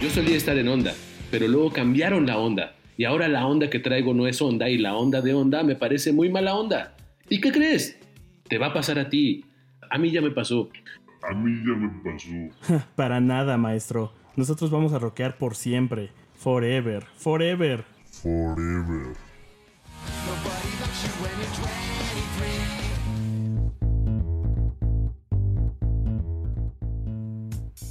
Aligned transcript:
Yo 0.00 0.10
solía 0.10 0.36
estar 0.36 0.58
en 0.58 0.68
onda, 0.68 0.92
pero 1.30 1.48
luego 1.48 1.70
cambiaron 1.70 2.26
la 2.26 2.38
onda. 2.38 2.74
Y 2.96 3.04
ahora 3.04 3.28
la 3.28 3.46
onda 3.46 3.70
que 3.70 3.78
traigo 3.78 4.14
no 4.14 4.26
es 4.26 4.40
onda 4.42 4.68
y 4.68 4.78
la 4.78 4.94
onda 4.94 5.20
de 5.20 5.34
onda 5.34 5.62
me 5.62 5.76
parece 5.76 6.12
muy 6.12 6.28
mala 6.28 6.54
onda. 6.54 6.96
¿Y 7.28 7.40
qué 7.40 7.50
crees? 7.50 7.98
Te 8.48 8.58
va 8.58 8.66
a 8.68 8.74
pasar 8.74 8.98
a 8.98 9.08
ti. 9.08 9.44
A 9.90 9.98
mí 9.98 10.10
ya 10.10 10.20
me 10.20 10.30
pasó. 10.30 10.68
A 11.22 11.34
mí 11.34 11.62
ya 11.66 11.74
me 11.74 11.90
pasó. 12.02 12.84
Para 12.96 13.20
nada, 13.20 13.56
maestro. 13.56 14.12
Nosotros 14.36 14.70
vamos 14.70 14.92
a 14.92 14.98
rockear 14.98 15.38
por 15.38 15.54
siempre. 15.56 16.10
Forever. 16.34 17.04
Forever. 17.16 17.84
Forever. 18.22 19.23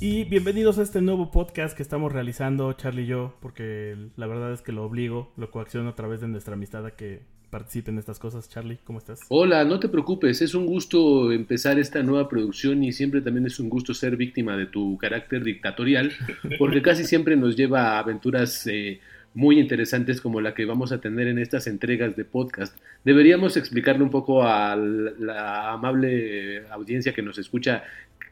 Y 0.05 0.25
bienvenidos 0.25 0.79
a 0.79 0.81
este 0.83 0.99
nuevo 0.99 1.31
podcast 1.31 1.77
que 1.77 1.81
estamos 1.81 2.11
realizando 2.11 2.73
Charlie 2.73 3.03
y 3.03 3.05
yo, 3.05 3.37
porque 3.39 3.95
la 4.17 4.27
verdad 4.27 4.51
es 4.51 4.61
que 4.61 4.73
lo 4.73 4.83
obligo, 4.83 5.31
lo 5.37 5.49
coacciono 5.49 5.87
a 5.87 5.95
través 5.95 6.19
de 6.19 6.27
nuestra 6.27 6.55
amistad 6.55 6.85
a 6.85 6.91
que 6.91 7.21
participe 7.49 7.89
en 7.89 7.99
estas 7.99 8.19
cosas. 8.19 8.49
Charlie, 8.49 8.79
¿cómo 8.83 8.99
estás? 8.99 9.21
Hola, 9.29 9.63
no 9.63 9.79
te 9.79 9.87
preocupes, 9.87 10.41
es 10.41 10.55
un 10.55 10.65
gusto 10.65 11.31
empezar 11.31 11.79
esta 11.79 12.03
nueva 12.03 12.27
producción 12.27 12.83
y 12.83 12.91
siempre 12.91 13.21
también 13.21 13.45
es 13.45 13.61
un 13.61 13.69
gusto 13.69 13.93
ser 13.93 14.17
víctima 14.17 14.57
de 14.57 14.65
tu 14.65 14.97
carácter 14.97 15.41
dictatorial, 15.41 16.11
porque 16.59 16.81
casi 16.81 17.05
siempre 17.05 17.37
nos 17.37 17.55
lleva 17.55 17.91
a 17.91 17.99
aventuras 17.99 18.67
eh, 18.67 18.99
muy 19.33 19.57
interesantes 19.57 20.19
como 20.19 20.41
la 20.41 20.53
que 20.53 20.65
vamos 20.65 20.91
a 20.91 20.99
tener 20.99 21.29
en 21.29 21.39
estas 21.39 21.65
entregas 21.65 22.17
de 22.17 22.25
podcast. 22.25 22.77
Deberíamos 23.05 23.55
explicarle 23.55 24.03
un 24.03 24.09
poco 24.09 24.43
a 24.43 24.75
la 24.75 25.71
amable 25.71 26.67
audiencia 26.67 27.13
que 27.13 27.21
nos 27.21 27.37
escucha 27.37 27.83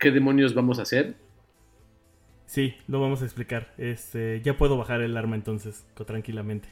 qué 0.02 0.12
demonios 0.12 0.54
vamos 0.54 0.78
a 0.78 0.82
hacer. 0.82 1.16
Sí, 2.52 2.74
lo 2.90 3.00
vamos 3.00 3.22
a 3.22 3.24
explicar. 3.24 3.74
Este, 3.78 4.42
ya 4.44 4.58
puedo 4.58 4.78
bajar 4.78 5.00
el 5.00 5.16
arma 5.16 5.38
entonces, 5.38 5.86
tranquilamente. 6.06 6.68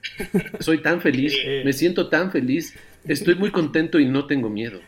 Soy 0.60 0.80
tan 0.80 1.00
feliz, 1.00 1.36
eh. 1.44 1.62
me 1.64 1.72
siento 1.72 2.08
tan 2.08 2.30
feliz, 2.30 2.78
estoy 3.02 3.34
muy 3.34 3.50
contento 3.50 3.98
y 3.98 4.06
no 4.06 4.28
tengo 4.28 4.48
miedo. 4.48 4.78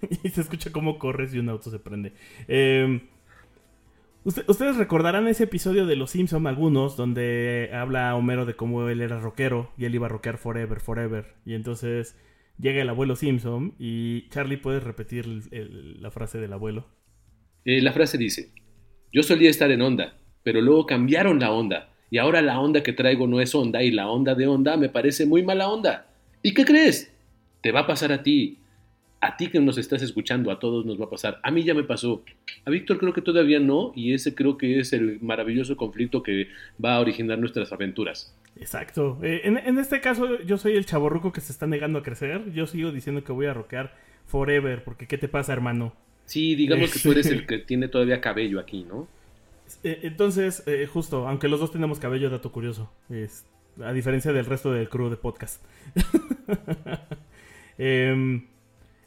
y 0.22 0.28
se 0.28 0.42
escucha 0.42 0.70
cómo 0.70 1.00
corres 1.00 1.34
y 1.34 1.40
un 1.40 1.48
auto 1.48 1.72
se 1.72 1.80
prende. 1.80 2.12
Em, 2.46 3.00
ustedes 4.22 4.76
recordarán 4.76 5.26
ese 5.26 5.42
episodio 5.42 5.86
de 5.86 5.96
Los 5.96 6.12
Simpson 6.12 6.46
algunos, 6.46 6.96
donde 6.96 7.70
habla 7.72 8.14
Homero 8.14 8.46
de 8.46 8.54
cómo 8.54 8.88
él 8.88 9.00
era 9.00 9.18
rockero 9.18 9.72
y 9.76 9.86
él 9.86 9.94
iba 9.96 10.06
a 10.06 10.10
rockear 10.10 10.38
forever, 10.38 10.78
forever. 10.78 11.34
Y 11.44 11.54
entonces 11.54 12.14
llega 12.60 12.80
el 12.80 12.88
abuelo 12.90 13.16
Simpson 13.16 13.74
y 13.76 14.28
Charlie, 14.28 14.58
¿puedes 14.58 14.84
repetir 14.84 15.26
la 15.26 16.12
frase 16.12 16.38
del 16.38 16.52
abuelo? 16.52 16.86
Eh, 17.64 17.82
la 17.82 17.92
frase 17.92 18.18
dice, 18.18 18.52
yo 19.12 19.22
solía 19.22 19.50
estar 19.50 19.70
en 19.70 19.82
onda, 19.82 20.14
pero 20.42 20.60
luego 20.60 20.86
cambiaron 20.86 21.40
la 21.40 21.52
onda. 21.52 21.90
Y 22.10 22.18
ahora 22.18 22.40
la 22.40 22.58
onda 22.58 22.82
que 22.82 22.92
traigo 22.92 23.26
no 23.26 23.40
es 23.40 23.54
onda 23.54 23.82
y 23.82 23.90
la 23.90 24.08
onda 24.08 24.34
de 24.34 24.46
onda 24.46 24.76
me 24.76 24.88
parece 24.88 25.26
muy 25.26 25.42
mala 25.42 25.68
onda. 25.68 26.06
¿Y 26.42 26.54
qué 26.54 26.64
crees? 26.64 27.12
Te 27.60 27.72
va 27.72 27.80
a 27.80 27.86
pasar 27.86 28.12
a 28.12 28.22
ti. 28.22 28.58
A 29.20 29.36
ti 29.36 29.48
que 29.48 29.58
nos 29.58 29.78
estás 29.78 30.00
escuchando, 30.02 30.50
a 30.50 30.60
todos 30.60 30.86
nos 30.86 31.00
va 31.00 31.06
a 31.06 31.10
pasar. 31.10 31.40
A 31.42 31.50
mí 31.50 31.64
ya 31.64 31.74
me 31.74 31.82
pasó. 31.82 32.22
A 32.64 32.70
Víctor 32.70 32.98
creo 32.98 33.12
que 33.12 33.20
todavía 33.20 33.58
no 33.58 33.92
y 33.96 34.14
ese 34.14 34.34
creo 34.34 34.56
que 34.56 34.78
es 34.78 34.92
el 34.92 35.18
maravilloso 35.20 35.76
conflicto 35.76 36.22
que 36.22 36.46
va 36.82 36.94
a 36.94 37.00
originar 37.00 37.38
nuestras 37.38 37.72
aventuras. 37.72 38.34
Exacto. 38.56 39.18
Eh, 39.22 39.40
en, 39.44 39.78
este 39.78 40.00
caso 40.00 40.40
yo 40.42 40.56
soy 40.56 40.76
el 40.76 40.86
chaborruco 40.86 41.32
que 41.32 41.40
se 41.40 41.52
está 41.52 41.66
negando 41.66 41.98
a 41.98 42.02
crecer. 42.02 42.52
Yo 42.52 42.66
sigo 42.66 42.92
diciendo 42.92 43.24
que 43.24 43.32
voy 43.32 43.46
a 43.46 43.54
rockear 43.54 43.94
forever 44.26 44.84
porque 44.84 45.06
¿qué 45.06 45.18
te 45.18 45.28
pasa 45.28 45.52
hermano? 45.52 45.94
Sí, 46.28 46.54
digamos 46.54 46.92
que 46.92 46.98
tú 46.98 47.12
eres 47.12 47.26
el 47.28 47.46
que 47.46 47.56
tiene 47.56 47.88
todavía 47.88 48.20
cabello 48.20 48.60
aquí, 48.60 48.84
¿no? 48.84 49.08
Eh, 49.82 50.00
entonces, 50.02 50.62
eh, 50.66 50.86
justo, 50.86 51.26
aunque 51.26 51.48
los 51.48 51.58
dos 51.58 51.72
tenemos 51.72 51.98
cabello, 51.98 52.28
dato 52.28 52.52
curioso, 52.52 52.92
es, 53.08 53.46
a 53.82 53.94
diferencia 53.94 54.30
del 54.34 54.44
resto 54.44 54.70
del 54.70 54.90
crew 54.90 55.08
de 55.08 55.16
podcast. 55.16 55.64
Em, 57.80 58.44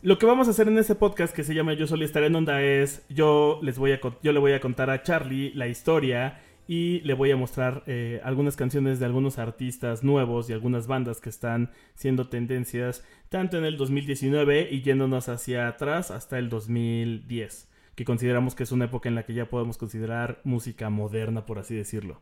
lo 0.01 0.17
que 0.17 0.25
vamos 0.25 0.47
a 0.47 0.51
hacer 0.51 0.69
en 0.69 0.77
este 0.77 0.95
podcast 0.95 1.35
que 1.35 1.43
se 1.43 1.53
llama 1.53 1.73
Yo 1.73 1.87
solía 1.87 2.05
estar 2.05 2.23
en 2.23 2.33
onda 2.33 2.61
es 2.61 3.03
yo 3.09 3.59
les 3.61 3.77
voy 3.77 3.91
a 3.91 3.99
yo 4.23 4.31
le 4.31 4.39
voy 4.39 4.53
a 4.53 4.61
contar 4.61 4.89
a 4.89 5.03
Charlie 5.03 5.51
la 5.55 5.67
historia 5.67 6.39
y 6.71 7.01
le 7.01 7.15
voy 7.15 7.29
a 7.31 7.35
mostrar 7.35 7.83
eh, 7.85 8.21
algunas 8.23 8.55
canciones 8.55 8.97
de 8.97 9.05
algunos 9.05 9.39
artistas 9.39 10.05
nuevos 10.05 10.49
y 10.49 10.53
algunas 10.53 10.87
bandas 10.87 11.19
que 11.19 11.27
están 11.27 11.69
siendo 11.95 12.29
tendencias 12.29 13.03
tanto 13.27 13.57
en 13.57 13.65
el 13.65 13.75
2019 13.75 14.69
y 14.71 14.81
yéndonos 14.81 15.27
hacia 15.27 15.67
atrás 15.67 16.11
hasta 16.11 16.39
el 16.39 16.47
2010, 16.47 17.69
que 17.93 18.05
consideramos 18.05 18.55
que 18.55 18.63
es 18.63 18.71
una 18.71 18.85
época 18.85 19.09
en 19.09 19.15
la 19.15 19.23
que 19.23 19.33
ya 19.33 19.49
podemos 19.49 19.77
considerar 19.77 20.39
música 20.45 20.89
moderna, 20.89 21.45
por 21.45 21.59
así 21.59 21.75
decirlo. 21.75 22.21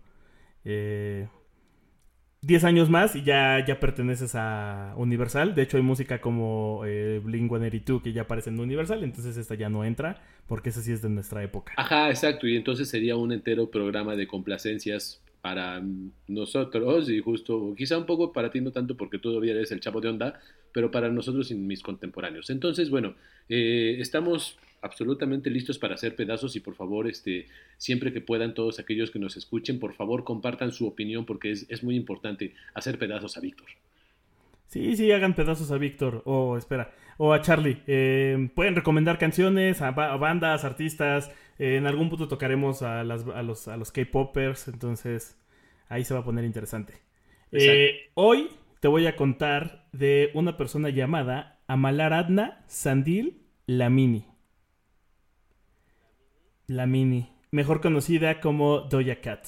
Eh, 0.66 1.28
10 2.42 2.64
años 2.64 2.90
más 2.90 3.16
y 3.16 3.24
ya, 3.24 3.64
ya 3.66 3.80
perteneces 3.80 4.34
a 4.36 4.94
Universal. 4.96 5.56
De 5.56 5.64
hecho, 5.64 5.78
hay 5.78 5.84
música 5.84 6.22
como 6.22 6.84
eh, 6.86 7.20
Blink 7.24 7.50
182 7.50 8.02
que 8.02 8.14
ya 8.14 8.24
aparece 8.24 8.50
en 8.50 8.60
Universal, 8.60 9.04
entonces 9.04 9.36
esta 9.36 9.56
ya 9.56 9.70
no 9.70 9.84
entra, 9.84 10.22
porque 10.48 10.70
esa 10.70 10.82
sí 10.82 10.92
es 10.92 11.02
de 11.02 11.10
nuestra 11.10 11.44
época. 11.44 11.74
Ajá, 11.76 12.10
exacto, 12.10 12.48
y 12.48 12.56
entonces 12.56 12.90
sería 12.90 13.16
un 13.18 13.32
entero 13.32 13.70
programa 13.70 14.16
de 14.16 14.28
complacencias 14.28 15.22
para 15.42 15.82
nosotros 16.28 17.10
y 17.10 17.20
justo, 17.20 17.74
quizá 17.78 17.98
un 17.98 18.06
poco 18.06 18.34
para 18.34 18.52
ti 18.52 18.62
no 18.62 18.72
tanto 18.72 18.98
porque 18.98 19.20
todavía 19.20 19.54
eres 19.54 19.72
el 19.72 19.80
chavo 19.80 20.02
de 20.02 20.10
onda, 20.10 20.40
pero 20.74 20.92
para 20.92 21.10
nosotros 21.10 21.52
y 21.52 21.56
mis 21.56 21.82
contemporáneos. 21.82 22.50
Entonces, 22.50 22.90
bueno, 22.90 23.16
eh, 23.48 23.98
estamos 24.00 24.58
absolutamente 24.82 25.50
listos 25.50 25.78
para 25.80 25.96
hacer 25.96 26.16
pedazos 26.16 26.56
y 26.56 26.60
por 26.60 26.76
favor, 26.76 27.08
este, 27.08 27.48
siempre 27.78 28.14
que 28.14 28.22
puedan 28.22 28.54
todos 28.54 28.80
aquellos 28.80 29.12
que 29.12 29.20
nos 29.20 29.38
escuchen, 29.38 29.80
por 29.80 29.94
favor 29.94 30.24
compartan 30.24 30.72
su 30.72 30.88
opinión 30.88 31.26
porque 31.26 31.52
es, 31.52 31.84
muy 31.84 31.96
importante 31.96 32.54
hacer 32.74 32.98
pedazos 32.98 33.38
a 33.38 33.42
Víctor. 33.42 33.68
Sí, 34.68 34.96
sí, 34.96 35.12
hagan 35.12 35.36
pedazos 35.36 35.72
a 35.72 35.78
Víctor 35.78 36.22
o 36.26 36.58
espera, 36.58 36.94
o 37.18 37.34
a 37.34 37.42
Charlie. 37.42 37.82
Eh, 37.88 38.50
pueden 38.54 38.76
recomendar 38.76 39.18
canciones 39.18 39.82
a, 39.82 39.92
bandas, 39.92 40.64
artistas. 40.64 41.32
en 41.58 41.88
algún 41.88 42.10
punto 42.10 42.28
tocaremos 42.28 42.82
a, 42.82 43.04
las, 43.04 43.26
a 43.28 43.42
los, 43.42 43.68
a 43.68 43.78
los 43.78 43.92
K-Poppers, 43.92 44.68
entonces 44.68 45.38
ahí 45.90 46.06
se 46.06 46.14
va 46.14 46.22
a 46.22 46.24
poner 46.24 46.46
interesante. 46.46 46.94
Eh, 47.52 48.10
hoy 48.14 48.50
te 48.80 48.88
voy 48.88 49.08
a 49.08 49.16
contar 49.16 49.88
de 49.92 50.30
una 50.34 50.56
persona 50.56 50.90
llamada 50.90 51.60
Amalaradna 51.68 52.64
Sandil 52.68 53.42
Lamini. 53.66 54.29
La 56.70 56.86
Mini, 56.86 57.28
mejor 57.50 57.82
conocida 57.82 58.40
como 58.40 58.82
Doja 58.82 59.16
Cat. 59.22 59.48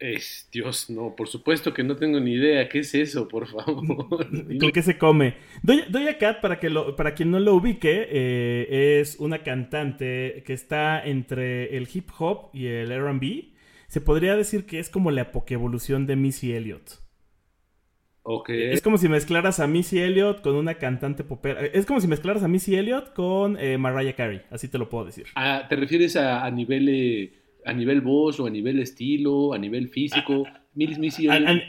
Es, 0.00 0.48
Dios, 0.50 0.90
no, 0.90 1.14
por 1.14 1.28
supuesto 1.28 1.72
que 1.72 1.84
no 1.84 1.94
tengo 1.94 2.18
ni 2.18 2.32
idea. 2.32 2.68
¿Qué 2.68 2.80
es 2.80 2.92
eso, 2.96 3.28
por 3.28 3.46
favor? 3.46 4.26
¿Con 4.58 4.72
qué 4.72 4.82
se 4.82 4.98
come? 4.98 5.36
Doja, 5.62 6.18
Cat, 6.18 6.40
para, 6.40 6.58
que 6.58 6.70
lo, 6.70 6.96
para 6.96 7.14
quien 7.14 7.30
no 7.30 7.38
lo 7.38 7.54
ubique, 7.54 8.08
eh, 8.10 8.98
es 9.00 9.20
una 9.20 9.44
cantante 9.44 10.42
que 10.44 10.54
está 10.54 11.04
entre 11.04 11.76
el 11.76 11.88
hip 11.92 12.10
hop 12.18 12.50
y 12.52 12.66
el 12.66 12.90
RB. 12.90 13.52
Se 13.86 14.00
podría 14.00 14.34
decir 14.34 14.66
que 14.66 14.80
es 14.80 14.90
como 14.90 15.12
la 15.12 15.30
pokevolución 15.30 16.04
de 16.08 16.16
Missy 16.16 16.52
Elliott. 16.52 16.98
Es 18.48 18.82
como 18.82 18.98
si 18.98 19.08
mezclaras 19.08 19.60
a 19.60 19.66
Missy 19.66 19.98
Elliott 19.98 20.42
con 20.42 20.54
una 20.54 20.74
cantante 20.74 21.24
popera. 21.24 21.64
Es 21.64 21.86
como 21.86 22.00
si 22.00 22.06
mezclaras 22.06 22.42
a 22.42 22.48
Missy 22.48 22.76
Elliott 22.76 23.12
con 23.14 23.58
eh, 23.58 23.78
Mariah 23.78 24.14
Carey, 24.14 24.42
así 24.50 24.68
te 24.68 24.78
lo 24.78 24.88
puedo 24.88 25.06
decir. 25.06 25.26
Ah, 25.34 25.66
¿Te 25.68 25.76
refieres 25.76 26.16
a, 26.16 26.48
nivel 26.50 26.88
eh, 26.88 27.32
a 27.64 27.72
nivel 27.72 28.02
voz 28.02 28.38
o 28.40 28.46
a 28.46 28.50
nivel 28.50 28.78
estilo, 28.80 29.52
a 29.54 29.58
nivel 29.58 29.88
físico? 29.88 30.44
Ah, 30.46 30.60
Missy 30.74 31.28
Elliott. 31.28 31.62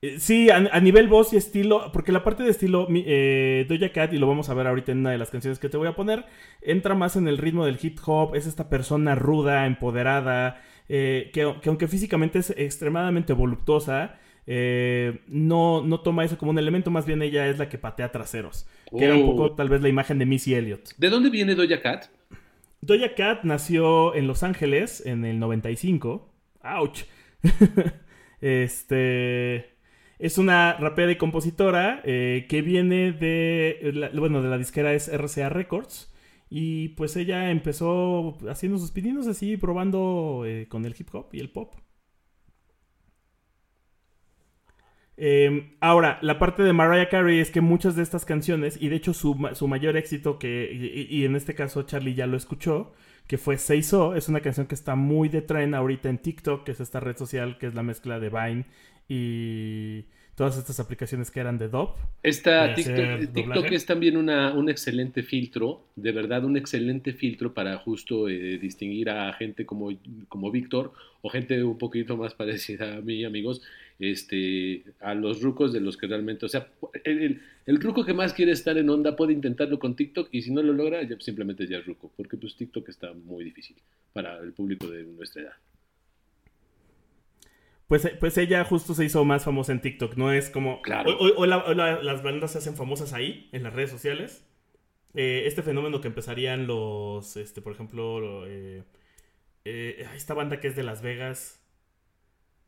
Eh, 0.00 0.18
sí, 0.18 0.48
a, 0.48 0.80
nivel 0.80 1.08
voz 1.08 1.32
y 1.32 1.36
estilo, 1.36 1.90
porque 1.92 2.12
la 2.12 2.22
parte 2.22 2.44
de 2.44 2.50
estilo 2.50 2.86
eh, 2.90 3.66
Doja 3.68 3.92
Cat, 3.92 4.12
y 4.12 4.18
lo 4.18 4.28
vamos 4.28 4.48
a 4.48 4.54
ver 4.54 4.66
ahorita 4.66 4.92
en 4.92 4.98
una 4.98 5.10
de 5.10 5.18
las 5.18 5.30
canciones 5.30 5.58
que 5.58 5.68
te 5.68 5.76
voy 5.76 5.88
a 5.88 5.96
poner, 5.96 6.24
entra 6.62 6.94
más 6.94 7.16
en 7.16 7.28
el 7.28 7.36
ritmo 7.36 7.66
del 7.66 7.78
hip 7.82 7.98
hop, 8.06 8.34
es 8.34 8.46
esta 8.46 8.68
persona 8.68 9.14
ruda, 9.14 9.66
empoderada, 9.66 10.62
que, 10.86 11.30
que 11.32 11.68
aunque 11.68 11.88
físicamente 11.88 12.38
es 12.38 12.50
extremadamente 12.56 13.32
voluptuosa, 13.32 14.18
eh, 14.50 15.20
no, 15.28 15.82
no 15.82 16.00
toma 16.00 16.24
eso 16.24 16.38
como 16.38 16.52
un 16.52 16.58
elemento, 16.58 16.90
más 16.90 17.04
bien 17.04 17.20
ella 17.20 17.46
es 17.48 17.58
la 17.58 17.68
que 17.68 17.76
patea 17.76 18.10
traseros. 18.10 18.66
Que 18.96 19.04
era 19.04 19.14
un 19.14 19.26
poco 19.26 19.42
oh. 19.42 19.52
tal 19.52 19.68
vez 19.68 19.82
la 19.82 19.90
imagen 19.90 20.18
de 20.18 20.24
Missy 20.24 20.54
Elliott. 20.54 20.88
¿De 20.96 21.10
dónde 21.10 21.28
viene 21.28 21.54
Doja 21.54 21.82
Cat? 21.82 22.06
Doja 22.80 23.14
Cat 23.14 23.44
nació 23.44 24.14
en 24.14 24.26
Los 24.26 24.42
Ángeles 24.42 25.04
en 25.04 25.26
el 25.26 25.38
95. 25.38 26.32
¡Auch! 26.62 27.04
este. 28.40 29.76
Es 30.18 30.38
una 30.38 30.78
rapera 30.78 31.12
y 31.12 31.16
compositora 31.16 32.00
eh, 32.04 32.46
que 32.48 32.62
viene 32.62 33.12
de. 33.12 34.10
bueno, 34.14 34.40
de 34.40 34.48
la 34.48 34.56
disquera 34.56 34.94
es 34.94 35.12
RCA 35.12 35.50
Records. 35.50 36.10
Y 36.48 36.88
pues 36.90 37.16
ella 37.16 37.50
empezó 37.50 38.38
haciendo 38.48 38.78
sus 38.78 38.92
pininos 38.92 39.26
así, 39.26 39.58
probando 39.58 40.44
eh, 40.46 40.66
con 40.70 40.86
el 40.86 40.96
hip 40.98 41.14
hop 41.14 41.28
y 41.32 41.40
el 41.40 41.50
pop. 41.50 41.74
Em, 45.20 45.72
ahora, 45.80 46.18
la 46.22 46.38
parte 46.38 46.62
de 46.62 46.72
Mariah 46.72 47.08
Carey 47.08 47.40
es 47.40 47.50
que 47.50 47.60
muchas 47.60 47.96
de 47.96 48.04
estas 48.04 48.24
canciones, 48.24 48.80
y 48.80 48.88
de 48.88 48.96
hecho 48.96 49.12
su, 49.12 49.34
mayor 49.34 49.96
éxito, 49.96 50.38
que, 50.38 50.70
y, 51.10 51.24
en 51.24 51.34
este 51.34 51.56
caso 51.56 51.82
Charlie 51.82 52.14
ya 52.14 52.28
lo 52.28 52.36
escuchó, 52.36 52.92
que 53.26 53.36
fue 53.36 53.58
Seiso. 53.58 54.14
Es 54.14 54.28
una 54.28 54.40
canción 54.40 54.66
que 54.68 54.76
está 54.76 54.94
muy 54.94 55.28
de 55.28 55.42
tren 55.42 55.74
ahorita 55.74 56.08
en 56.08 56.18
TikTok, 56.18 56.64
que 56.64 56.72
es 56.72 56.80
esta 56.80 57.00
red 57.00 57.16
social 57.16 57.58
que 57.58 57.66
es 57.66 57.74
la 57.74 57.82
mezcla 57.82 58.20
de 58.20 58.30
Vine 58.30 58.66
y 59.08 60.04
todas 60.38 60.56
estas 60.56 60.78
aplicaciones 60.78 61.32
que 61.32 61.40
eran 61.40 61.58
de 61.58 61.68
DOP. 61.68 61.96
Esta 62.22 62.72
TikTok, 62.72 63.32
TikTok, 63.34 63.72
es 63.72 63.84
también 63.84 64.16
una, 64.16 64.54
un 64.54 64.70
excelente 64.70 65.24
filtro, 65.24 65.82
de 65.96 66.12
verdad 66.12 66.44
un 66.44 66.56
excelente 66.56 67.12
filtro 67.12 67.52
para 67.52 67.76
justo 67.78 68.28
eh, 68.28 68.56
distinguir 68.56 69.10
a 69.10 69.32
gente 69.32 69.66
como, 69.66 69.90
como 70.28 70.52
Víctor 70.52 70.92
o 71.22 71.28
gente 71.28 71.64
un 71.64 71.76
poquito 71.76 72.16
más 72.16 72.34
parecida 72.34 72.98
a 72.98 73.00
mí, 73.00 73.24
amigos, 73.24 73.62
este, 73.98 74.84
a 75.00 75.12
los 75.14 75.42
rucos 75.42 75.72
de 75.72 75.80
los 75.80 75.96
que 75.96 76.06
realmente, 76.06 76.46
o 76.46 76.48
sea, 76.48 76.68
el, 77.02 77.42
el, 77.66 77.80
ruco 77.80 78.04
que 78.04 78.14
más 78.14 78.32
quiere 78.32 78.52
estar 78.52 78.78
en 78.78 78.88
onda 78.90 79.16
puede 79.16 79.32
intentarlo 79.32 79.80
con 79.80 79.96
TikTok 79.96 80.28
y 80.30 80.42
si 80.42 80.52
no 80.52 80.62
lo 80.62 80.72
logra, 80.72 81.02
ya 81.02 81.16
simplemente 81.18 81.66
ya 81.66 81.78
es 81.78 81.86
ruco, 81.86 82.12
porque 82.16 82.36
pues 82.36 82.54
TikTok 82.54 82.88
está 82.88 83.12
muy 83.12 83.42
difícil 83.42 83.74
para 84.12 84.38
el 84.38 84.52
público 84.52 84.86
de 84.86 85.02
nuestra 85.02 85.42
edad. 85.42 85.54
Pues, 87.88 88.06
pues 88.20 88.36
ella 88.36 88.64
justo 88.64 88.94
se 88.94 89.06
hizo 89.06 89.24
más 89.24 89.44
famosa 89.44 89.72
en 89.72 89.80
TikTok, 89.80 90.16
no 90.16 90.30
es 90.30 90.50
como... 90.50 90.82
Claro. 90.82 91.16
O, 91.18 91.46
las 91.46 92.22
bandas 92.22 92.52
se 92.52 92.58
hacen 92.58 92.76
famosas 92.76 93.14
ahí, 93.14 93.48
en 93.52 93.62
las 93.62 93.72
redes 93.72 93.90
sociales. 93.90 94.46
Eh, 95.14 95.44
este 95.46 95.62
fenómeno 95.62 96.02
que 96.02 96.08
empezarían 96.08 96.66
los, 96.66 97.38
este, 97.38 97.62
por 97.62 97.72
ejemplo, 97.72 98.46
eh, 98.46 98.84
eh, 99.64 100.06
esta 100.14 100.34
banda 100.34 100.60
que 100.60 100.68
es 100.68 100.76
de 100.76 100.82
Las 100.82 101.00
Vegas, 101.00 101.62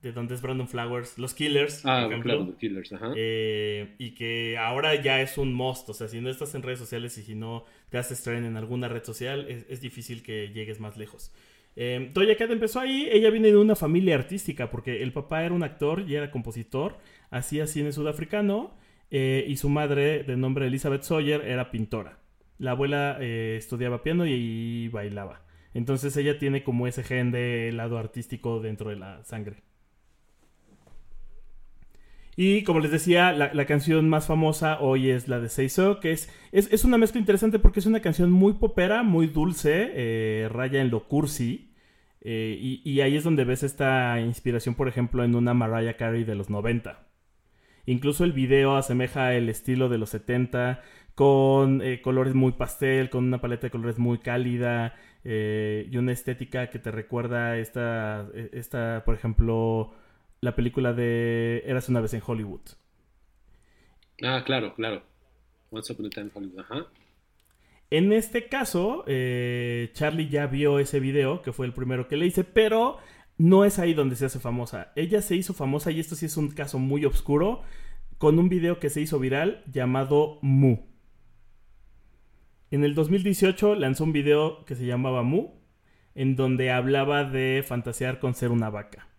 de 0.00 0.12
donde 0.12 0.34
es 0.34 0.40
Brandon 0.40 0.66
Flowers, 0.66 1.18
los 1.18 1.34
Killers. 1.34 1.84
Ah, 1.84 2.08
claro, 2.22 2.44
los 2.44 2.56
Killers, 2.56 2.90
ajá. 2.94 3.12
y 3.14 4.14
que 4.14 4.56
ahora 4.58 4.94
ya 4.94 5.20
es 5.20 5.36
un 5.36 5.52
must, 5.52 5.86
o 5.90 5.92
sea, 5.92 6.08
si 6.08 6.22
no 6.22 6.30
estás 6.30 6.54
en 6.54 6.62
redes 6.62 6.78
sociales 6.78 7.18
y 7.18 7.22
si 7.22 7.34
no 7.34 7.66
te 7.90 7.98
haces 7.98 8.22
traen 8.22 8.46
en 8.46 8.56
alguna 8.56 8.88
red 8.88 9.04
social, 9.04 9.46
es 9.68 9.82
difícil 9.82 10.22
que 10.22 10.48
llegues 10.48 10.80
más 10.80 10.96
lejos. 10.96 11.30
Eh, 11.76 12.12
Cat 12.38 12.50
empezó 12.50 12.80
ahí, 12.80 13.08
ella 13.10 13.30
viene 13.30 13.48
de 13.48 13.56
una 13.56 13.76
familia 13.76 14.14
artística, 14.14 14.70
porque 14.70 15.02
el 15.02 15.12
papá 15.12 15.44
era 15.44 15.54
un 15.54 15.62
actor 15.62 16.04
y 16.06 16.14
era 16.14 16.30
compositor, 16.30 16.98
hacía 17.30 17.66
cine 17.66 17.92
sudafricano, 17.92 18.74
eh, 19.10 19.44
y 19.48 19.56
su 19.56 19.68
madre, 19.68 20.22
de 20.24 20.36
nombre 20.36 20.66
Elizabeth 20.66 21.02
Sawyer, 21.02 21.42
era 21.42 21.70
pintora. 21.70 22.18
La 22.58 22.72
abuela 22.72 23.16
eh, 23.20 23.56
estudiaba 23.58 24.02
piano 24.02 24.26
y, 24.26 24.88
bailaba. 24.88 25.42
Entonces 25.72 26.16
ella 26.16 26.38
tiene 26.38 26.62
como 26.62 26.86
ese 26.86 27.02
gen 27.02 27.30
de 27.30 27.72
lado 27.72 27.98
artístico 27.98 28.60
dentro 28.60 28.90
de 28.90 28.96
la 28.96 29.24
sangre. 29.24 29.62
Y 32.36 32.62
como 32.62 32.80
les 32.80 32.90
decía, 32.90 33.32
la, 33.32 33.64
canción 33.66 34.08
más 34.08 34.26
famosa 34.26 34.80
hoy 34.80 35.10
es 35.10 35.28
la 35.28 35.40
de 35.40 35.48
Seiso, 35.48 36.00
que 36.00 36.12
es, 36.12 36.30
es, 36.52 36.84
una 36.84 36.96
mezcla 36.96 37.20
interesante 37.20 37.58
porque 37.58 37.80
es 37.80 37.86
una 37.86 38.00
canción 38.00 38.30
muy 38.30 38.54
popera, 38.54 39.02
muy 39.02 39.26
dulce, 39.26 39.90
eh, 39.94 40.48
raya 40.50 40.80
en 40.80 40.90
lo 40.90 41.08
cursi. 41.08 41.72
Eh, 42.22 42.56
y, 42.84 43.00
ahí 43.00 43.16
es 43.16 43.24
donde 43.24 43.44
ves 43.44 43.62
esta 43.62 44.20
inspiración, 44.20 44.74
por 44.74 44.88
ejemplo, 44.88 45.24
en 45.24 45.34
una 45.34 45.54
Mariah 45.54 45.96
Carey 45.96 46.24
de 46.24 46.34
los 46.34 46.50
90. 46.50 47.06
Incluso 47.86 48.24
el 48.24 48.32
video 48.32 48.76
asemeja 48.76 49.34
el 49.34 49.48
estilo 49.48 49.88
de 49.88 49.98
los 49.98 50.10
70, 50.10 50.82
con 51.14 51.82
eh, 51.82 52.00
colores 52.00 52.34
muy 52.34 52.52
pastel, 52.52 53.10
con 53.10 53.24
una 53.24 53.40
paleta 53.40 53.66
de 53.66 53.70
colores 53.70 53.98
muy 53.98 54.18
cálida 54.18 54.94
y 55.24 55.96
una 55.98 56.12
estética 56.12 56.70
que 56.70 56.78
te 56.78 56.90
recuerda 56.90 57.58
esta, 57.58 58.26
esta 58.52 59.02
por 59.04 59.14
ejemplo, 59.14 59.92
la 60.42 60.54
película 60.54 60.92
de 60.92 61.62
Eras 61.66 61.88
una 61.88 62.00
vez 62.00 62.14
en 62.14 62.22
Hollywood. 62.26 62.62
Ah, 64.22 64.42
claro, 64.44 64.74
claro. 64.74 65.02
Once 65.70 65.92
Upon 65.92 66.06
a 66.06 66.10
Time 66.10 66.30
Hollywood, 66.32 66.60
ajá. 66.60 66.86
En 67.90 68.12
este 68.12 68.48
caso, 68.48 69.04
eh, 69.06 69.90
Charlie 69.92 70.28
ya 70.28 70.46
vio 70.46 70.78
ese 70.78 71.00
video, 71.00 71.42
que 71.42 71.52
fue 71.52 71.66
el 71.66 71.72
primero 71.72 72.08
que 72.08 72.16
le 72.16 72.26
hice, 72.26 72.44
pero 72.44 72.98
no 73.36 73.64
es 73.64 73.78
ahí 73.78 73.94
donde 73.94 74.16
se 74.16 74.26
hace 74.26 74.38
famosa. 74.38 74.92
Ella 74.96 75.22
se 75.22 75.36
hizo 75.36 75.54
famosa, 75.54 75.90
y 75.90 76.00
esto 76.00 76.14
sí 76.14 76.26
es 76.26 76.36
un 76.36 76.50
caso 76.50 76.78
muy 76.78 77.04
oscuro, 77.04 77.62
con 78.18 78.38
un 78.38 78.48
video 78.48 78.78
que 78.78 78.90
se 78.90 79.00
hizo 79.00 79.18
viral 79.18 79.64
llamado 79.70 80.38
Mu. 80.40 80.78
En 82.70 82.84
el 82.84 82.94
2018 82.94 83.74
lanzó 83.74 84.04
un 84.04 84.12
video 84.12 84.64
que 84.64 84.76
se 84.76 84.86
llamaba 84.86 85.22
Mu, 85.22 85.50
en 86.14 86.36
donde 86.36 86.70
hablaba 86.70 87.24
de 87.24 87.64
fantasear 87.66 88.20
con 88.20 88.34
ser 88.34 88.52
una 88.52 88.70
vaca. 88.70 89.09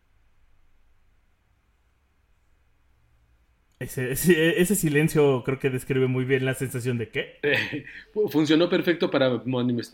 Ese, 3.82 4.76
silencio 4.76 5.44
creo 5.44 5.58
que 5.58 5.72
describe 5.72 6.06
muy 6.06 6.24
bien 6.24 6.46
la 6.46 6.54
sensación 6.54 7.00
de 7.00 7.10
que 7.10 7.40
funcionó 8.30 8.70
perfecto 8.70 9.10
para, 9.10 9.44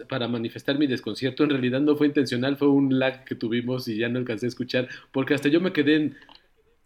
para 0.10 0.28
manifestar 0.28 0.78
mi 0.78 0.88
desconcierto. 0.88 1.44
En 1.44 1.52
realidad 1.52 1.80
no 1.80 1.96
fue 1.96 2.08
intencional, 2.08 2.58
fue 2.58 2.68
un 2.68 3.00
lag 3.00 3.24
que 3.24 3.36
tuvimos 3.36 3.88
y 3.88 3.98
ya 3.98 4.10
no 4.10 4.20
alcancé 4.20 4.48
a 4.48 4.50
escuchar, 4.50 4.90
porque 5.12 5.34
hasta 5.34 5.48
yo 5.48 5.62
me 5.62 5.72
quedé 5.72 5.96
en 5.96 6.18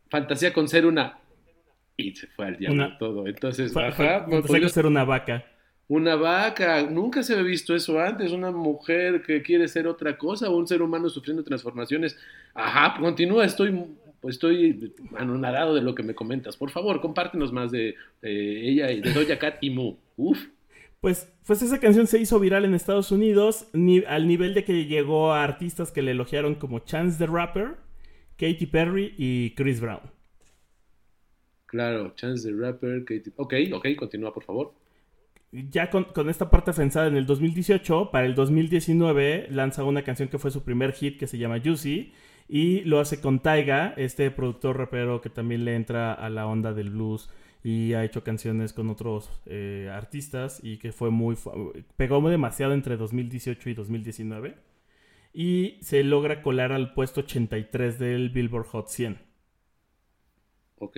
fantasía 0.09 0.53
con 0.53 0.67
ser 0.67 0.85
una... 0.85 1.17
Y 1.97 2.15
se 2.15 2.27
fue 2.27 2.47
al 2.47 2.57
diablo 2.57 2.95
todo. 2.99 3.27
Entonces, 3.27 3.75
ajá, 3.75 4.25
fantasía 4.29 4.59
con 4.59 4.69
ser 4.69 4.85
una 4.85 5.03
vaca. 5.03 5.43
Una 5.87 6.15
vaca, 6.15 6.83
nunca 6.83 7.21
se 7.23 7.33
había 7.33 7.45
visto 7.45 7.75
eso 7.75 7.99
antes, 7.99 8.31
una 8.31 8.51
mujer 8.51 9.23
que 9.23 9.41
quiere 9.41 9.67
ser 9.67 9.87
otra 9.87 10.17
cosa, 10.17 10.49
un 10.49 10.67
ser 10.67 10.81
humano 10.81 11.09
sufriendo 11.09 11.43
transformaciones. 11.43 12.17
Ajá, 12.53 12.97
continúa, 12.99 13.43
estoy 13.43 13.87
pues 14.21 14.35
estoy 14.35 14.93
anonadado 15.17 15.73
de 15.73 15.81
lo 15.81 15.95
que 15.95 16.03
me 16.03 16.13
comentas. 16.13 16.55
Por 16.55 16.69
favor, 16.69 17.01
compártenos 17.01 17.51
más 17.51 17.71
de 17.71 17.95
ella, 18.21 18.87
de 18.87 19.01
Doja 19.01 19.39
Cat 19.39 19.57
y 19.61 19.71
Mu. 19.71 19.95
Uf. 20.15 20.39
Pues, 21.01 21.33
pues 21.47 21.63
esa 21.63 21.79
canción 21.79 22.05
se 22.05 22.19
hizo 22.19 22.39
viral 22.39 22.63
en 22.63 22.75
Estados 22.75 23.11
Unidos 23.11 23.67
al 24.07 24.27
nivel 24.27 24.53
de 24.53 24.63
que 24.63 24.85
llegó 24.85 25.33
a 25.33 25.43
artistas 25.43 25.91
que 25.91 26.03
le 26.03 26.11
elogiaron 26.11 26.53
como 26.53 26.79
Chance 26.79 27.17
the 27.17 27.25
Rapper, 27.25 27.77
Katy 28.37 28.67
Perry 28.67 29.15
y 29.17 29.55
Chris 29.55 29.81
Brown. 29.81 30.01
Claro, 31.65 32.13
Chance 32.15 32.47
the 32.47 32.55
Rapper, 32.55 33.03
Katy... 33.03 33.31
Ok, 33.37 33.53
ok, 33.73 33.87
continúa 33.97 34.31
por 34.31 34.43
favor. 34.43 34.73
Ya 35.51 35.89
con, 35.89 36.03
con, 36.03 36.29
esta 36.29 36.51
parte 36.51 36.69
afianzada 36.69 37.07
en 37.07 37.17
el 37.17 37.25
2018, 37.25 38.11
para 38.11 38.27
el 38.27 38.35
2019 38.35 39.47
lanza 39.49 39.83
una 39.83 40.03
canción 40.03 40.29
que 40.29 40.37
fue 40.37 40.51
su 40.51 40.63
primer 40.63 40.93
hit 40.93 41.17
que 41.17 41.25
se 41.25 41.39
llama 41.39 41.59
Juicy 41.59 42.13
y 42.53 42.81
lo 42.81 42.99
hace 42.99 43.21
con 43.21 43.39
Taiga, 43.39 43.93
este 43.95 44.29
productor 44.29 44.77
rapero 44.77 45.21
que 45.21 45.29
también 45.29 45.63
le 45.63 45.73
entra 45.73 46.11
a 46.13 46.29
la 46.29 46.47
onda 46.47 46.73
del 46.73 46.89
blues 46.89 47.29
y 47.63 47.93
ha 47.93 48.03
hecho 48.03 48.25
canciones 48.25 48.73
con 48.73 48.89
otros 48.89 49.31
eh, 49.45 49.89
artistas 49.89 50.59
y 50.61 50.75
que 50.75 50.91
fue 50.91 51.11
muy... 51.11 51.37
pegó 51.95 52.29
demasiado 52.29 52.73
entre 52.73 52.97
2018 52.97 53.69
y 53.69 53.73
2019 53.73 54.57
y 55.33 55.77
se 55.79 56.03
logra 56.03 56.41
colar 56.41 56.73
al 56.73 56.93
puesto 56.93 57.21
83 57.21 57.97
del 57.97 58.29
Billboard 58.31 58.65
Hot 58.65 58.89
100. 58.89 59.17
Ok. 60.79 60.97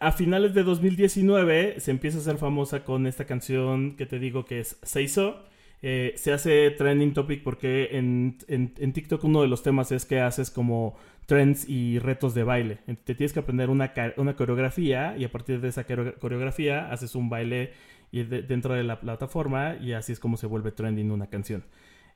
A 0.00 0.10
finales 0.10 0.52
de 0.52 0.64
2019 0.64 1.78
se 1.78 1.92
empieza 1.92 2.18
a 2.18 2.22
hacer 2.22 2.38
famosa 2.38 2.82
con 2.82 3.06
esta 3.06 3.24
canción 3.24 3.94
que 3.94 4.06
te 4.06 4.18
digo 4.18 4.44
que 4.44 4.58
es 4.58 4.80
Seiso 4.82 5.44
eh, 5.86 6.14
se 6.16 6.32
hace 6.32 6.70
trending 6.70 7.12
topic 7.12 7.42
porque 7.42 7.90
en, 7.92 8.38
TikTok 8.94 9.22
uno 9.24 9.42
de 9.42 9.48
los 9.48 9.62
temas 9.62 9.92
es 9.92 10.06
que 10.06 10.18
haces 10.18 10.50
como 10.50 10.96
trends 11.26 11.68
y 11.68 11.98
retos 11.98 12.34
de 12.34 12.42
baile. 12.42 12.78
Te 13.04 13.14
tienes 13.14 13.34
que 13.34 13.40
aprender 13.40 13.68
una, 13.68 13.92
una 14.16 14.34
coreografía 14.34 15.14
y 15.18 15.24
a 15.24 15.30
partir 15.30 15.60
de 15.60 15.68
esa 15.68 15.84
coreografía 15.84 16.90
haces 16.90 17.14
un 17.14 17.28
baile 17.28 17.72
dentro 18.12 18.72
de 18.72 18.82
la 18.82 18.98
plataforma 18.98 19.76
y 19.76 19.92
así 19.92 20.12
es 20.12 20.20
como 20.20 20.38
se 20.38 20.46
vuelve 20.46 20.72
trending 20.72 21.10
una 21.10 21.26
canción. 21.26 21.64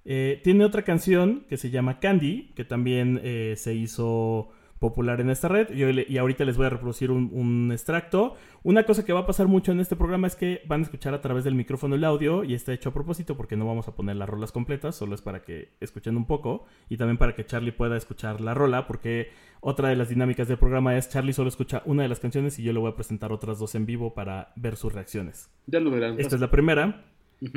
Eh, 0.07 0.41
tiene 0.43 0.65
otra 0.65 0.81
canción 0.81 1.45
que 1.51 1.59
se 1.59 1.69
llama 1.69 2.01
Candy, 2.01 2.53
que 2.55 2.65
también 2.65 3.21
eh, 3.23 3.53
se 3.59 3.75
hizo 3.75 4.49
popular 4.79 5.21
en 5.21 5.31
esta 5.31 5.49
red. 5.49 5.69
y 5.71 6.19
ahorita 6.19 6.45
les 6.45 6.57
voy 6.57 6.67
a 6.67 6.71
reproducir 6.71 7.11
un, 7.11 7.71
extracto. 7.73 8.35
Una 8.63 8.85
cosa 8.85 9.05
que 9.05 9.13
va 9.13 9.21
a 9.21 9.27
pasar 9.27 9.47
mucho 9.49 9.73
en 9.73 9.81
este 9.81 9.97
programa 9.97 10.27
es 10.27 10.37
que 10.37 10.63
van 10.67 10.81
a 10.81 10.85
escuchar 10.85 11.15
a 11.15 11.21
través 11.21 11.45
del 11.45 11.55
micrófono 11.55 11.95
el 11.95 12.05
audio 12.05 12.45
y 12.45 12.55
está 12.55 12.73
hecho 12.73 12.91
a 12.91 12.93
propósito 12.93 13.37
porque 13.37 13.57
no 13.57 13.67
vamos 13.67 13.89
a 13.89 13.95
poner 13.95 14.17
las 14.17 14.29
rolas 14.29 14.53
completas, 14.53 14.97
solo 14.97 15.15
es 15.15 15.23
para 15.23 15.43
que 15.43 15.71
escuchen 15.81 16.17
un 16.17 16.27
poco 16.27 16.65
y 16.89 16.97
también 16.97 17.19
para 17.19 17.35
que 17.35 17.45
Charlie 17.47 17.73
pueda 17.73 17.97
escuchar 17.97 18.41
la 18.41 18.55
rola 18.55 18.87
porque 18.87 19.31
otra 19.61 19.89
de 19.89 19.97
las 19.97 20.09
dinámicas 20.09 20.49
del 20.49 20.59
programa 20.59 20.97
es 20.97 21.09
Charlie 21.09 21.33
solo 21.33 21.49
escucha 21.49 21.83
una 21.85 22.03
de 22.03 22.09
las 22.09 22.21
canciones 22.21 22.59
y 22.59 22.63
yo 22.63 22.73
le 22.73 22.79
voy 22.79 22.91
a 22.91 22.95
presentar 22.95 23.33
otras 23.33 23.59
dos 23.59 23.75
en 23.75 23.87
vivo 23.87 24.15
para 24.15 24.53
ver 24.57 24.77
sus 24.77 24.93
reacciones. 24.93 25.51
Ya 25.67 25.81
lo 25.81 25.91
verán. 25.91 26.19
Esta 26.19 26.37
es 26.37 26.41
la 26.41 26.51
primera, 26.51 27.05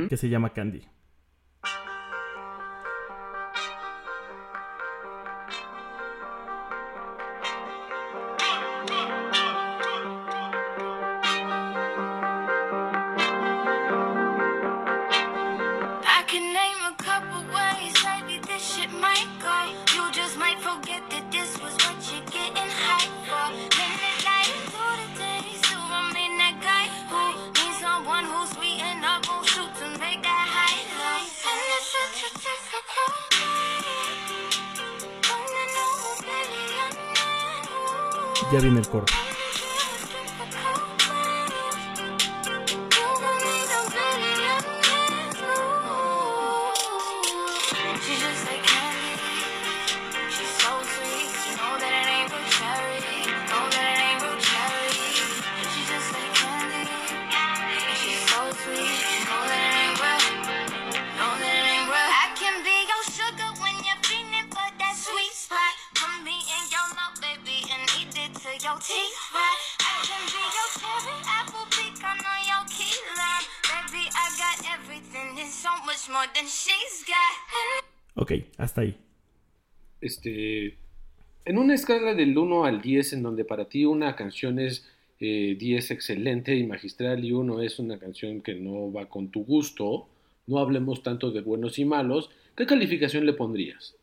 que 0.10 0.18
se 0.18 0.30
llama 0.30 0.54
Candy. 0.54 0.82
Ya 38.52 38.60
viene 38.60 38.80
el 38.80 38.88
coro. 38.88 39.06
Ok, 78.16 78.34
hasta 78.58 78.82
ahí. 78.82 78.98
Este, 80.00 80.78
en 81.46 81.58
una 81.58 81.76
escala 81.76 82.14
del 82.14 82.38
1 82.38 82.66
al 82.66 82.82
10, 82.82 83.14
en 83.14 83.24
donde 83.24 83.46
para 83.46 83.66
ti 83.66 83.86
una 83.86 84.16
canción 84.16 84.60
es 84.60 84.88
eh, 85.20 85.56
10 85.60 85.92
excelente 85.92 86.56
y 86.56 86.66
magistral 86.66 87.24
y 87.24 87.32
1 87.32 87.62
es 87.62 87.80
una 87.80 88.00
canción 88.00 88.42
que 88.42 88.56
no 88.56 88.92
va 88.92 89.08
con 89.08 89.30
tu 89.30 89.44
gusto, 89.44 90.08
no 90.48 90.60
hablemos 90.60 91.04
tanto 91.04 91.32
de 91.32 91.42
buenos 91.42 91.78
y 91.80 91.86
malos, 91.86 92.32
¿qué 92.56 92.66
calificación 92.66 93.26
le 93.26 93.34
pondrías? 93.34 93.96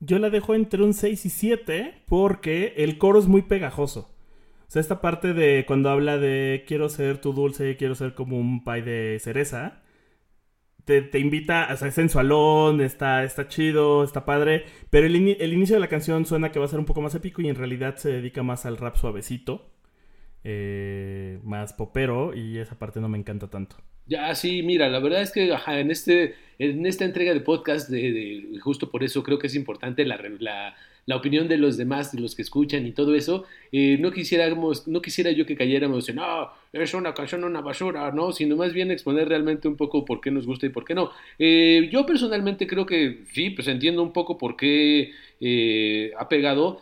Yo 0.00 0.18
la 0.18 0.28
dejo 0.28 0.54
entre 0.54 0.82
un 0.82 0.92
6 0.92 1.24
y 1.24 1.30
7 1.30 2.02
porque 2.06 2.74
el 2.76 2.98
coro 2.98 3.18
es 3.18 3.26
muy 3.26 3.42
pegajoso. 3.42 4.10
O 4.68 4.70
sea, 4.70 4.80
esta 4.80 5.00
parte 5.00 5.32
de 5.32 5.64
cuando 5.66 5.88
habla 5.88 6.18
de 6.18 6.64
quiero 6.66 6.88
ser 6.88 7.20
tu 7.20 7.32
dulce, 7.32 7.76
quiero 7.76 7.94
ser 7.94 8.14
como 8.14 8.38
un 8.38 8.64
pie 8.64 8.82
de 8.82 9.18
cereza, 9.20 9.82
te, 10.84 11.02
te 11.02 11.18
invita, 11.18 11.68
o 11.72 11.76
sea, 11.76 11.88
es 11.88 11.94
sensualón, 11.94 12.80
está, 12.80 13.24
está 13.24 13.48
chido, 13.48 14.04
está 14.04 14.24
padre, 14.24 14.64
pero 14.90 15.06
el, 15.06 15.14
el 15.16 15.52
inicio 15.52 15.76
de 15.76 15.80
la 15.80 15.88
canción 15.88 16.26
suena 16.26 16.52
que 16.52 16.58
va 16.58 16.66
a 16.66 16.68
ser 16.68 16.78
un 16.78 16.84
poco 16.84 17.00
más 17.00 17.14
épico 17.14 17.42
y 17.42 17.48
en 17.48 17.56
realidad 17.56 17.96
se 17.96 18.10
dedica 18.10 18.42
más 18.42 18.66
al 18.66 18.76
rap 18.76 18.96
suavecito, 18.96 19.70
eh, 20.44 21.40
más 21.42 21.72
popero 21.72 22.34
y 22.34 22.58
esa 22.58 22.78
parte 22.78 23.00
no 23.00 23.08
me 23.08 23.18
encanta 23.18 23.48
tanto. 23.48 23.76
Ya, 24.06 24.34
sí, 24.34 24.62
mira, 24.62 24.88
la 24.90 25.00
verdad 25.00 25.22
es 25.22 25.32
que 25.32 25.50
en, 25.66 25.90
este, 25.90 26.34
en 26.58 26.84
esta 26.84 27.06
entrega 27.06 27.32
de 27.32 27.40
podcast, 27.40 27.88
de, 27.88 28.58
justo 28.60 28.90
por 28.90 29.02
eso 29.02 29.22
creo 29.22 29.38
que 29.38 29.46
es 29.46 29.54
importante 29.54 30.04
la, 30.04 30.20
la, 30.38 30.74
la 31.06 31.16
opinión 31.16 31.48
de 31.48 31.58
los 31.58 31.76
demás, 31.76 32.12
de 32.12 32.20
los 32.20 32.34
que 32.34 32.42
escuchan 32.42 32.86
y 32.86 32.92
todo 32.92 33.14
eso. 33.14 33.44
eh, 33.72 33.96
no, 34.00 34.10
quisiéramos, 34.12 34.88
no 34.88 35.02
quisiera 35.02 35.30
yo 35.30 35.46
que 35.46 35.56
cayéramos 35.56 36.08
en, 36.08 36.16
no, 36.16 36.50
es 36.72 36.94
una 36.94 37.14
canción, 37.14 37.44
una 37.44 37.60
basura, 37.60 38.10
no, 38.12 38.32
sino 38.32 38.56
más 38.56 38.72
bien 38.72 38.90
exponer 38.90 39.28
realmente 39.28 39.68
un 39.68 39.76
poco 39.76 40.04
por 40.04 40.20
qué 40.20 40.30
nos 40.30 40.46
gusta 40.46 40.66
y 40.66 40.70
por 40.70 40.84
qué 40.84 40.94
no. 40.94 41.10
Eh, 41.38 41.88
yo 41.92 42.06
personalmente 42.06 42.66
creo 42.66 42.86
que 42.86 43.24
sí, 43.32 43.50
pues 43.50 43.68
entiendo 43.68 44.02
un 44.02 44.12
poco 44.12 44.38
por 44.38 44.56
qué 44.56 45.12
eh, 45.40 46.12
ha 46.18 46.28
pegado. 46.28 46.80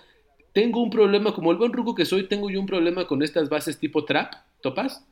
Tengo 0.53 0.83
un 0.83 0.91
problema, 0.91 1.33
como 1.35 1.51
el 1.51 1.59
buen 1.59 1.73
ruco 1.73 1.95
que 1.95 2.05
soy, 2.05 2.25
tengo 2.29 2.51
yo 2.51 2.61
un 2.61 2.67
problema 2.67 3.07
con 3.07 3.23
estas 3.23 3.49
bases 3.49 3.79
tipo 3.79 4.05
trap, 4.05 4.35
¿topas? 4.63 5.05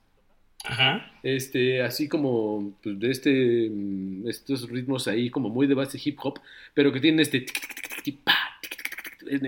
Ajá. 0.64 1.11
este, 1.23 1.81
así 1.83 2.07
como 2.07 2.75
pues, 2.83 2.99
de 3.00 3.11
este, 3.11 3.71
mm, 3.71 4.29
estos 4.29 4.69
ritmos 4.69 5.09
ahí 5.09 5.31
como 5.31 5.49
muy 5.49 5.67
de 5.67 5.75
base 5.75 5.99
hip 6.02 6.19
hop, 6.23 6.38
pero 6.75 6.93
que 6.93 7.00
tienen 7.00 7.21
este 7.21 7.40
tic, 7.40 7.75
tic, 7.75 8.02
tic, 8.02 8.19
pa, 8.23 8.35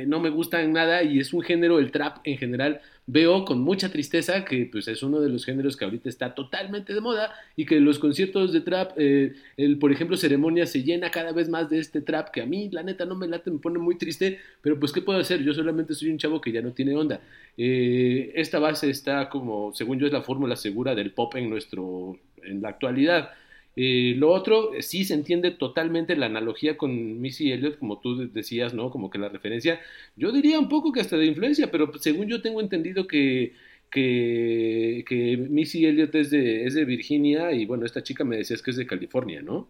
no 0.07 0.21
me 0.21 0.31
gustan 0.31 0.73
nada 0.73 1.03
y 1.03 1.19
es 1.19 1.33
un 1.33 1.43
género, 1.43 1.79
el 1.79 1.91
trap 1.91 2.19
en 2.25 2.39
general, 2.39 2.81
veo 3.07 3.45
con 3.45 3.61
mucha 3.61 3.91
tristeza 3.91 4.45
que 4.45 4.69
pues 4.71 4.87
es 4.89 5.03
uno 5.03 5.21
de 5.21 5.29
los 5.29 5.45
géneros 5.45 5.77
que 5.77 5.85
ahorita 5.85 6.09
está 6.09 6.35
totalmente 6.35 6.95
de 6.95 7.01
moda 7.01 7.33
y 7.57 7.67
que 7.67 7.81
los 7.81 7.99
conciertos 7.99 8.53
de 8.53 8.61
trap, 8.61 8.93
eh, 8.97 9.35
el, 9.57 9.79
por 9.79 9.93
ejemplo, 9.93 10.17
ceremonia 10.17 10.67
se 10.67 10.83
llena 10.83 11.11
cada 11.11 11.33
vez 11.33 11.49
más 11.49 11.69
de 11.69 11.79
este 11.79 12.01
trap 12.01 12.31
que 12.31 12.43
a 12.43 12.47
mí 12.47 12.71
la 12.71 12.83
neta 12.83 13.05
no 13.05 13.15
me 13.15 13.27
late, 13.27 13.51
me 13.51 13.59
pone 13.59 13.79
muy 13.79 13.97
triste, 13.97 14.39
pero 14.61 14.79
pues 14.79 14.93
¿qué 14.93 15.03
puedo 15.03 15.19
hacer? 15.19 15.43
Yo 15.43 15.53
solamente 15.53 15.95
soy 15.95 16.11
un 16.11 16.19
chavo 16.19 16.41
que 16.41 16.53
ya 16.53 16.63
no 16.63 16.73
tiene 16.73 16.95
onda. 16.95 17.21
Eh, 17.57 18.33
esta 18.35 18.59
base 18.59 18.89
está 18.91 19.29
como, 19.29 19.73
según 19.75 19.99
yo, 19.99 20.07
es 20.07 20.13
la 20.13 20.23
fórmula 20.23 20.57
segura 20.57 20.95
del 20.95 21.13
pop 21.13 21.35
en 21.37 21.51
nuestro, 21.51 22.17
en 22.43 22.63
la 22.63 22.71
actualidad. 22.71 23.31
Eh, 23.77 24.15
lo 24.19 24.31
otro, 24.31 24.75
eh, 24.75 24.83
sí 24.83 25.05
se 25.05 25.15
entiende 25.15 25.51
totalmente 25.51 26.15
la 26.17 26.27
analogía 26.27 26.77
con 26.77 27.21
Missy 27.21 27.53
Elliott, 27.53 27.79
como 27.79 28.01
tú 28.01 28.17
de- 28.19 28.27
decías, 28.29 28.75
¿no? 28.75 28.91
Como 28.91 29.11
que 29.11 29.19
la 29.19 29.29
referencia, 29.31 29.81
yo 30.17 30.31
diría 30.33 30.59
un 30.59 30.69
poco 30.69 30.93
que 30.93 31.01
hasta 31.01 31.17
de 31.17 31.27
influencia, 31.27 31.71
pero 31.71 31.91
según 31.99 32.27
yo 32.29 32.43
tengo 32.43 32.61
entendido 32.61 33.07
que, 33.07 33.55
que, 33.91 35.05
que 35.09 35.37
Missy 35.39 35.87
Elliott 35.87 36.15
es 36.15 36.31
de, 36.31 36.67
es 36.67 36.75
de 36.75 36.85
Virginia 36.85 37.53
y 37.53 37.65
bueno, 37.67 37.87
esta 37.87 38.03
chica 38.03 38.25
me 38.25 38.37
decías 38.37 38.63
que 38.63 38.71
es 38.73 38.77
de 38.77 38.87
California, 38.87 39.41
¿no? 39.43 39.69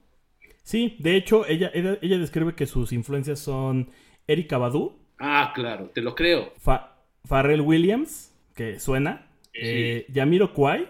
Sí, 0.62 0.96
de 0.98 1.16
hecho, 1.16 1.46
ella, 1.46 1.70
ella, 1.74 1.98
ella 2.02 2.18
describe 2.18 2.54
que 2.54 2.66
sus 2.66 2.92
influencias 2.92 3.38
son 3.40 3.90
Erika 4.26 4.58
Badu, 4.58 4.92
Ah, 5.18 5.52
claro, 5.54 5.90
te 5.94 6.00
lo 6.00 6.14
creo. 6.14 6.52
Fa- 6.58 6.96
Pharrell 7.24 7.60
Williams, 7.60 8.32
que 8.54 8.80
suena, 8.80 9.26
eh, 9.54 10.06
Jamiroquai, 10.12 10.88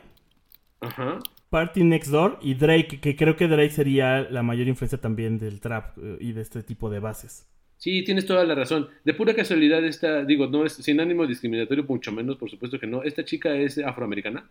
Ajá. 0.80 1.18
Party 1.52 1.84
Next 1.84 2.10
Door 2.10 2.38
y 2.40 2.54
Drake, 2.54 2.98
que 2.98 3.14
creo 3.14 3.36
que 3.36 3.46
Drake 3.46 3.68
sería 3.68 4.22
la 4.22 4.42
mayor 4.42 4.68
influencia 4.68 4.98
también 4.98 5.38
del 5.38 5.60
trap 5.60 5.98
eh, 5.98 6.16
y 6.18 6.32
de 6.32 6.40
este 6.40 6.62
tipo 6.62 6.88
de 6.88 6.98
bases. 6.98 7.46
Sí, 7.76 8.02
tienes 8.04 8.24
toda 8.24 8.42
la 8.46 8.54
razón. 8.54 8.88
De 9.04 9.12
pura 9.12 9.34
casualidad, 9.34 9.84
esta, 9.84 10.24
digo, 10.24 10.46
no 10.46 10.64
es 10.64 10.72
sin 10.72 10.98
ánimo 10.98 11.26
discriminatorio, 11.26 11.84
mucho 11.84 12.10
menos, 12.10 12.38
por 12.38 12.48
supuesto 12.48 12.80
que 12.80 12.86
no. 12.86 13.02
¿Esta 13.02 13.26
chica 13.26 13.54
es 13.54 13.76
afroamericana? 13.76 14.48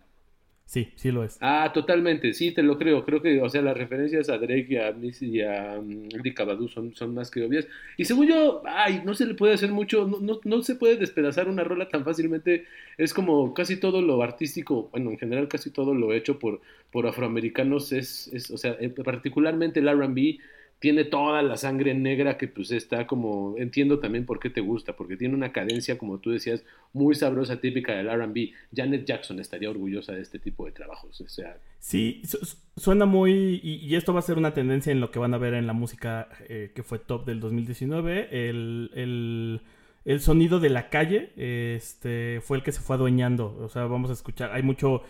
Sí, 0.72 0.90
sí 0.96 1.10
lo 1.12 1.22
es. 1.22 1.36
Ah, 1.42 1.70
totalmente, 1.74 2.32
sí, 2.32 2.50
te 2.52 2.62
lo 2.62 2.78
creo. 2.78 3.04
Creo 3.04 3.20
que, 3.20 3.42
o 3.42 3.48
sea, 3.50 3.60
las 3.60 3.76
referencias 3.76 4.30
a 4.30 4.38
Drake 4.38 4.68
y 4.70 4.76
a 4.78 4.90
Missy 4.92 5.26
y 5.26 5.42
a 5.42 5.78
um, 5.78 6.08
Erykah 6.10 6.44
Badu 6.44 6.66
son, 6.66 6.94
son 6.94 7.12
más 7.12 7.30
que 7.30 7.44
obvias. 7.44 7.66
Y 7.98 8.06
según 8.06 8.26
yo, 8.26 8.62
ay, 8.64 9.02
no 9.04 9.12
se 9.12 9.26
le 9.26 9.34
puede 9.34 9.52
hacer 9.52 9.70
mucho, 9.70 10.08
no, 10.08 10.20
no, 10.20 10.40
no 10.44 10.62
se 10.62 10.76
puede 10.76 10.96
despedazar 10.96 11.46
una 11.46 11.62
rola 11.62 11.90
tan 11.90 12.06
fácilmente. 12.06 12.64
Es 12.96 13.12
como 13.12 13.52
casi 13.52 13.76
todo 13.76 14.00
lo 14.00 14.22
artístico, 14.22 14.88
bueno, 14.92 15.10
en 15.10 15.18
general 15.18 15.46
casi 15.46 15.68
todo 15.68 15.92
lo 15.92 16.14
hecho 16.14 16.38
por, 16.38 16.62
por 16.90 17.06
afroamericanos 17.06 17.92
es, 17.92 18.30
es, 18.32 18.50
o 18.50 18.56
sea, 18.56 18.74
eh, 18.80 18.88
particularmente 18.88 19.80
el 19.80 19.88
R&B 19.88 20.38
tiene 20.82 21.04
toda 21.04 21.40
la 21.42 21.56
sangre 21.56 21.94
negra 21.94 22.36
que 22.36 22.48
pues 22.48 22.72
está 22.72 23.06
como, 23.06 23.54
entiendo 23.56 24.00
también 24.00 24.26
por 24.26 24.38
qué 24.40 24.50
te 24.50 24.60
gusta, 24.60 24.94
porque 24.96 25.16
tiene 25.16 25.34
una 25.34 25.52
cadencia, 25.52 25.96
como 25.96 26.18
tú 26.18 26.30
decías, 26.32 26.64
muy 26.92 27.14
sabrosa, 27.14 27.60
típica 27.60 27.94
del 27.94 28.08
R&B. 28.08 28.52
Janet 28.76 29.06
Jackson 29.06 29.38
estaría 29.40 29.70
orgullosa 29.70 30.12
de 30.12 30.20
este 30.22 30.38
tipo 30.40 30.66
de 30.66 30.72
trabajos, 30.72 31.20
o 31.20 31.28
sea, 31.28 31.56
Sí, 31.78 32.20
su- 32.24 32.44
su- 32.44 32.56
suena 32.76 33.06
muy... 33.06 33.60
Y, 33.62 33.76
y 33.86 33.94
esto 33.94 34.12
va 34.12 34.18
a 34.18 34.22
ser 34.22 34.36
una 34.38 34.52
tendencia 34.54 34.90
en 34.92 35.00
lo 35.00 35.10
que 35.10 35.18
van 35.20 35.34
a 35.34 35.38
ver 35.38 35.54
en 35.54 35.66
la 35.66 35.72
música 35.72 36.28
eh, 36.48 36.72
que 36.74 36.82
fue 36.82 36.98
top 36.98 37.24
del 37.26 37.40
2019. 37.40 38.28
El, 38.48 38.90
el, 38.94 39.60
el 40.04 40.20
sonido 40.20 40.60
de 40.60 40.70
la 40.70 40.90
calle 40.90 41.30
este, 41.76 42.40
fue 42.42 42.56
el 42.58 42.62
que 42.62 42.72
se 42.72 42.80
fue 42.80 42.96
adueñando. 42.96 43.56
O 43.60 43.68
sea, 43.68 43.84
vamos 43.86 44.10
a 44.10 44.14
escuchar... 44.14 44.52
Hay 44.52 44.62
mucho, 44.62 45.02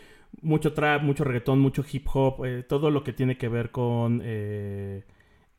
mucho 0.43 0.73
trap, 0.73 1.03
mucho 1.03 1.25
reggaetón, 1.25 1.61
mucho 1.61 1.85
hip 1.91 2.07
hop, 2.13 2.45
eh, 2.45 2.63
todo 2.63 2.91
lo 2.91 3.05
que 3.05 3.13
tiene 3.13 3.37
que 3.37 3.49
ver 3.49 3.71
con 3.71 4.21
eh, 4.25 5.03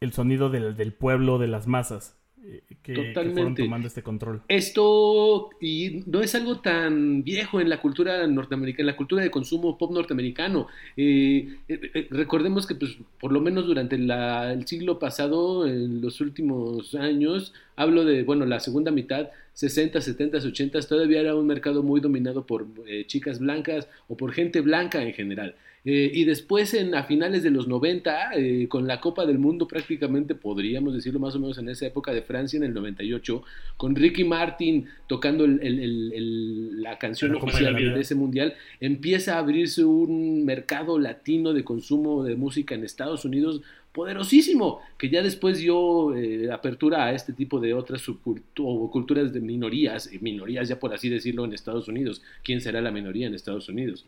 el 0.04 0.14
sonido 0.14 0.50
del, 0.50 0.76
del 0.76 0.94
pueblo, 0.94 1.38
de 1.40 1.48
las 1.48 1.68
masas, 1.68 2.18
eh, 2.46 2.62
que, 2.82 2.94
que 2.94 3.14
fueron 3.32 3.56
tomando 3.64 3.88
este 3.88 4.04
control. 4.04 4.42
Esto 4.50 5.50
y 5.62 6.04
no 6.08 6.22
es 6.22 6.36
algo 6.36 6.60
tan 6.60 7.24
viejo 7.24 7.62
en 7.62 7.70
la 7.70 7.80
cultura 7.80 8.28
norteamericana, 8.28 8.82
en 8.82 8.88
la 8.88 8.98
cultura 8.98 9.24
de 9.24 9.32
consumo 9.32 9.78
pop 9.78 9.92
norteamericano. 9.94 10.68
Eh, 10.98 11.56
eh, 11.70 11.80
eh, 11.94 12.08
recordemos 12.12 12.68
que 12.68 12.76
pues, 12.76 12.98
por 13.20 13.32
lo 13.32 13.40
menos 13.40 13.66
durante 13.66 13.98
la- 13.98 14.52
el 14.52 14.68
siglo 14.68 15.00
pasado, 15.00 15.66
en 15.68 16.02
los 16.02 16.20
últimos 16.22 16.96
años, 16.96 17.54
hablo 17.78 18.04
de, 18.04 18.24
bueno, 18.24 18.46
la 18.46 18.60
segunda 18.60 18.92
mitad, 18.92 19.30
60, 19.54 20.02
70, 20.02 20.38
80, 20.40 20.82
todavía 20.82 21.22
era 21.22 21.36
un 21.36 21.46
mercado 21.48 21.84
muy 21.84 22.02
dominado 22.02 22.46
por 22.46 22.66
eh, 22.88 23.06
chicas 23.08 23.40
blancas 23.40 23.88
o 24.08 24.18
por 24.18 24.32
gente 24.34 24.62
blanca 24.62 25.02
en 25.04 25.14
general. 25.14 25.56
Eh, 25.86 26.10
y 26.14 26.24
después, 26.24 26.74
en, 26.76 26.96
a 26.96 27.04
finales 27.04 27.44
de 27.44 27.52
los 27.52 27.68
90, 27.68 28.36
eh, 28.36 28.68
con 28.70 28.88
la 28.88 29.02
Copa 29.02 29.26
del 29.26 29.38
Mundo 29.38 29.68
prácticamente, 29.68 30.34
podríamos 30.34 30.94
decirlo 30.94 31.20
más 31.20 31.36
o 31.36 31.40
menos 31.40 31.58
en 31.58 31.68
esa 31.68 31.86
época 31.86 32.14
de 32.14 32.22
Francia, 32.22 32.56
en 32.56 32.64
el 32.64 32.74
98, 32.74 33.44
con 33.76 33.94
Ricky 33.94 34.24
Martin 34.24 34.86
tocando 35.08 35.44
el- 35.44 35.60
el- 35.62 35.80
el- 35.80 36.14
el- 36.14 36.82
la 36.82 36.98
canción 36.98 37.32
La 37.34 37.38
oficial 37.40 37.74
de 37.96 38.02
ese 38.02 38.16
mundial, 38.16 38.54
empieza 38.80 39.36
a 39.36 39.40
abrirse 39.40 39.84
un 39.84 40.46
mercado 40.46 41.00
latino 41.00 41.52
de 41.52 41.66
consumo 41.66 42.24
de 42.24 42.36
música 42.38 42.76
en 42.76 42.86
Estados 42.86 43.26
Unidos 43.26 43.62
poderosísimo, 43.92 44.80
que 44.98 45.10
ya 45.10 45.22
después 45.22 45.60
dio 45.60 46.16
eh, 46.16 46.52
apertura 46.52 47.06
a 47.06 47.14
este 47.14 47.32
tipo 47.34 47.60
de 47.60 47.74
otras 47.74 48.08
subcultu- 48.08 48.64
o 48.66 48.90
culturas 48.90 49.34
de 49.34 49.40
minorías, 49.40 50.10
minorías 50.22 50.68
ya 50.68 50.80
por 50.80 50.94
así 50.94 51.10
decirlo 51.10 51.46
en 51.46 51.54
Estados 51.54 51.88
Unidos. 51.88 52.22
¿Quién 52.44 52.60
será 52.62 52.82
la 52.82 52.90
minoría 52.92 53.28
en 53.28 53.34
Estados 53.36 53.70
Unidos? 53.70 54.06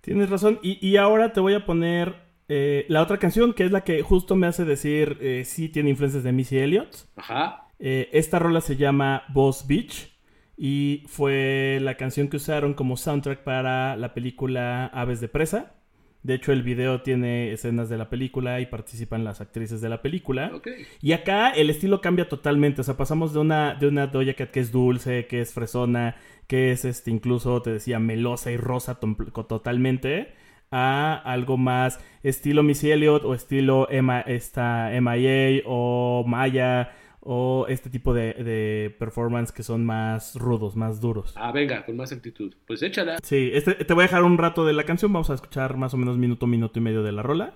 Tienes 0.00 0.30
razón. 0.30 0.58
Y, 0.62 0.84
y 0.86 0.96
ahora 0.96 1.32
te 1.32 1.40
voy 1.40 1.54
a 1.54 1.64
poner 1.66 2.14
eh, 2.48 2.84
la 2.88 3.02
otra 3.02 3.18
canción, 3.18 3.52
que 3.52 3.64
es 3.64 3.70
la 3.70 3.84
que 3.84 4.02
justo 4.02 4.34
me 4.34 4.46
hace 4.48 4.64
decir 4.64 5.18
eh, 5.20 5.44
sí 5.44 5.68
tiene 5.68 5.90
influencias 5.90 6.24
de 6.24 6.32
Missy 6.32 6.58
Elliott. 6.58 6.96
Ajá. 7.16 7.68
Eh, 7.78 8.08
esta 8.12 8.38
rola 8.38 8.60
se 8.60 8.76
llama 8.76 9.22
Boss 9.28 9.66
Beach. 9.66 10.10
y 10.56 11.04
fue 11.06 11.78
la 11.80 11.96
canción 11.96 12.28
que 12.28 12.36
usaron 12.36 12.74
como 12.74 12.96
soundtrack 12.96 13.44
para 13.44 13.96
la 13.96 14.12
película 14.12 14.86
Aves 14.86 15.20
de 15.20 15.28
Presa. 15.28 15.74
De 16.22 16.34
hecho, 16.34 16.52
el 16.52 16.62
video 16.62 17.00
tiene 17.00 17.52
escenas 17.52 17.88
de 17.88 17.96
la 17.96 18.10
película 18.10 18.60
y 18.60 18.66
participan 18.66 19.24
las 19.24 19.40
actrices 19.40 19.80
de 19.80 19.88
la 19.88 20.02
película. 20.02 20.52
Y 21.00 21.12
acá 21.12 21.50
el 21.50 21.70
estilo 21.70 22.00
cambia 22.00 22.28
totalmente. 22.28 22.82
O 22.82 22.84
sea, 22.84 22.96
pasamos 22.96 23.32
de 23.32 23.38
una, 23.38 23.74
de 23.74 23.88
una 23.88 24.06
Doja 24.06 24.34
Cat 24.34 24.50
que 24.50 24.60
es 24.60 24.70
dulce, 24.70 25.26
que 25.26 25.40
es 25.40 25.54
fresona, 25.54 26.16
que 26.46 26.72
es 26.72 26.84
este 26.84 27.10
incluso, 27.10 27.62
te 27.62 27.70
decía, 27.72 27.98
melosa 27.98 28.50
y 28.50 28.58
rosa 28.58 28.98
totalmente, 28.98 30.34
a 30.70 31.14
algo 31.24 31.56
más 31.56 32.00
estilo 32.22 32.62
Missy 32.62 32.90
Elliott 32.90 33.24
o 33.24 33.34
estilo 33.34 33.88
Emma, 33.90 34.20
esta 34.20 34.90
MIA 35.00 35.62
o 35.64 36.24
Maya 36.26 36.92
o 37.20 37.66
este 37.68 37.90
tipo 37.90 38.14
de, 38.14 38.34
de 38.34 38.96
performance 38.98 39.52
que 39.52 39.62
son 39.62 39.84
más 39.84 40.36
rudos, 40.36 40.76
más 40.76 41.00
duros. 41.00 41.34
Ah, 41.36 41.52
venga, 41.52 41.84
con 41.84 41.96
más 41.96 42.12
actitud. 42.12 42.54
Pues 42.66 42.82
échala. 42.82 43.18
Sí, 43.22 43.50
este, 43.52 43.74
te 43.74 43.94
voy 43.94 44.02
a 44.02 44.06
dejar 44.06 44.24
un 44.24 44.38
rato 44.38 44.64
de 44.64 44.72
la 44.72 44.84
canción. 44.84 45.12
Vamos 45.12 45.30
a 45.30 45.34
escuchar 45.34 45.76
más 45.76 45.92
o 45.94 45.96
menos 45.96 46.16
minuto, 46.16 46.46
minuto 46.46 46.78
y 46.78 46.82
medio 46.82 47.02
de 47.02 47.12
la 47.12 47.22
rola. 47.22 47.54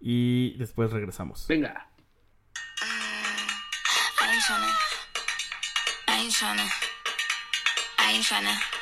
Y 0.00 0.56
después 0.58 0.92
regresamos. 0.92 1.46
Venga. 1.48 1.88
I 7.98 8.81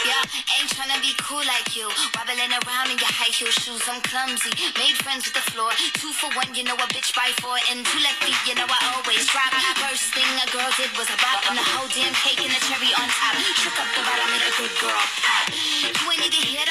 Yeah, 0.00 0.24
ain't 0.56 0.72
tryna 0.72 0.96
be 1.04 1.12
cool 1.20 1.44
like 1.44 1.76
you. 1.76 1.84
Wobbling 2.16 2.40
around 2.40 2.88
in 2.88 2.96
your 2.96 3.12
high 3.12 3.28
heel 3.28 3.52
shoes, 3.52 3.84
I'm 3.84 4.00
clumsy. 4.00 4.48
Made 4.80 4.96
friends 5.04 5.28
with 5.28 5.36
the 5.36 5.44
floor. 5.52 5.68
Two 6.00 6.08
for 6.16 6.32
one, 6.32 6.56
you 6.56 6.64
know 6.64 6.78
a 6.78 6.86
bitch 6.88 7.12
by 7.12 7.28
four. 7.44 7.60
And 7.68 7.84
two 7.84 8.00
left 8.00 8.24
feet, 8.24 8.38
you 8.48 8.56
know 8.56 8.64
I 8.64 8.80
always 8.96 9.28
drop. 9.28 9.52
First 9.76 10.16
thing 10.16 10.24
a 10.40 10.48
girl 10.48 10.72
did 10.80 10.88
was 10.96 11.10
a 11.12 11.18
bop. 11.20 11.44
And 11.52 11.60
the 11.60 11.66
whole 11.76 11.90
damn 11.92 12.16
cake 12.24 12.40
and 12.40 12.48
the 12.48 12.60
cherry 12.64 12.88
on 12.96 13.08
top. 13.12 13.36
Shook 13.60 13.76
up 13.76 13.88
the 13.92 14.00
bottom, 14.00 14.28
made 14.32 14.46
a 14.48 14.52
good 14.56 14.72
girl 14.80 15.04
pop. 15.20 15.52
You 15.52 16.04
ain't 16.16 16.24
even 16.32 16.48
here 16.48 16.69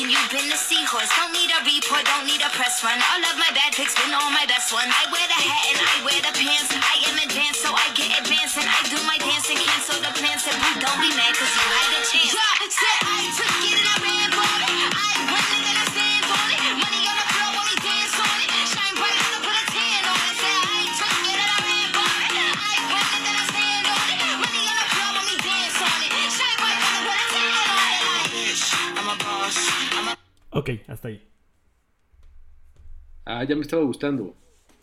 you've 0.00 0.30
been 0.32 0.48
a 0.48 0.56
seahorse. 0.56 1.10
Don't 1.16 1.32
need 1.32 1.52
a 1.52 1.60
report, 1.60 2.04
don't 2.08 2.24
need 2.24 2.40
a 2.40 2.48
press 2.56 2.80
run. 2.80 2.96
All 3.12 3.22
of 3.28 3.36
my 3.36 3.50
bad 3.52 3.76
pics 3.76 3.92
been 3.92 4.14
all 4.14 4.30
my 4.32 4.46
best 4.48 4.72
ones. 4.72 4.88
I 4.88 5.04
wear 5.12 5.26
the 5.28 5.36
hat 5.36 5.64
and 5.68 5.78
I 5.80 5.96
wear 6.00 6.20
the 6.24 6.32
pants. 6.32 6.72
I 6.72 6.96
am 7.12 7.16
advanced, 7.20 7.60
so 7.60 7.68
I 7.72 7.86
get 7.92 8.08
advanced 8.16 8.56
and 8.56 8.68
I 8.68 8.80
do 8.88 8.98
my 9.04 9.18
dance 9.20 9.48
and 9.52 9.60
cancel 9.60 10.00
the 10.00 10.12
plans. 10.16 10.48
Said, 10.48 10.56
boo, 10.56 10.80
don't 10.80 11.00
be 11.00 11.12
mad 11.12 11.36
cause 11.36 11.52
you 11.52 11.66
had 11.68 11.92
a 11.92 12.00
chance. 12.08 12.32
Yeah, 12.32 13.21
Ok, 30.62 30.70
hasta 30.88 31.08
ahí. 31.08 31.22
Ah, 33.24 33.44
ya 33.44 33.54
me 33.54 33.62
estaba 33.62 33.82
gustando. 33.82 34.36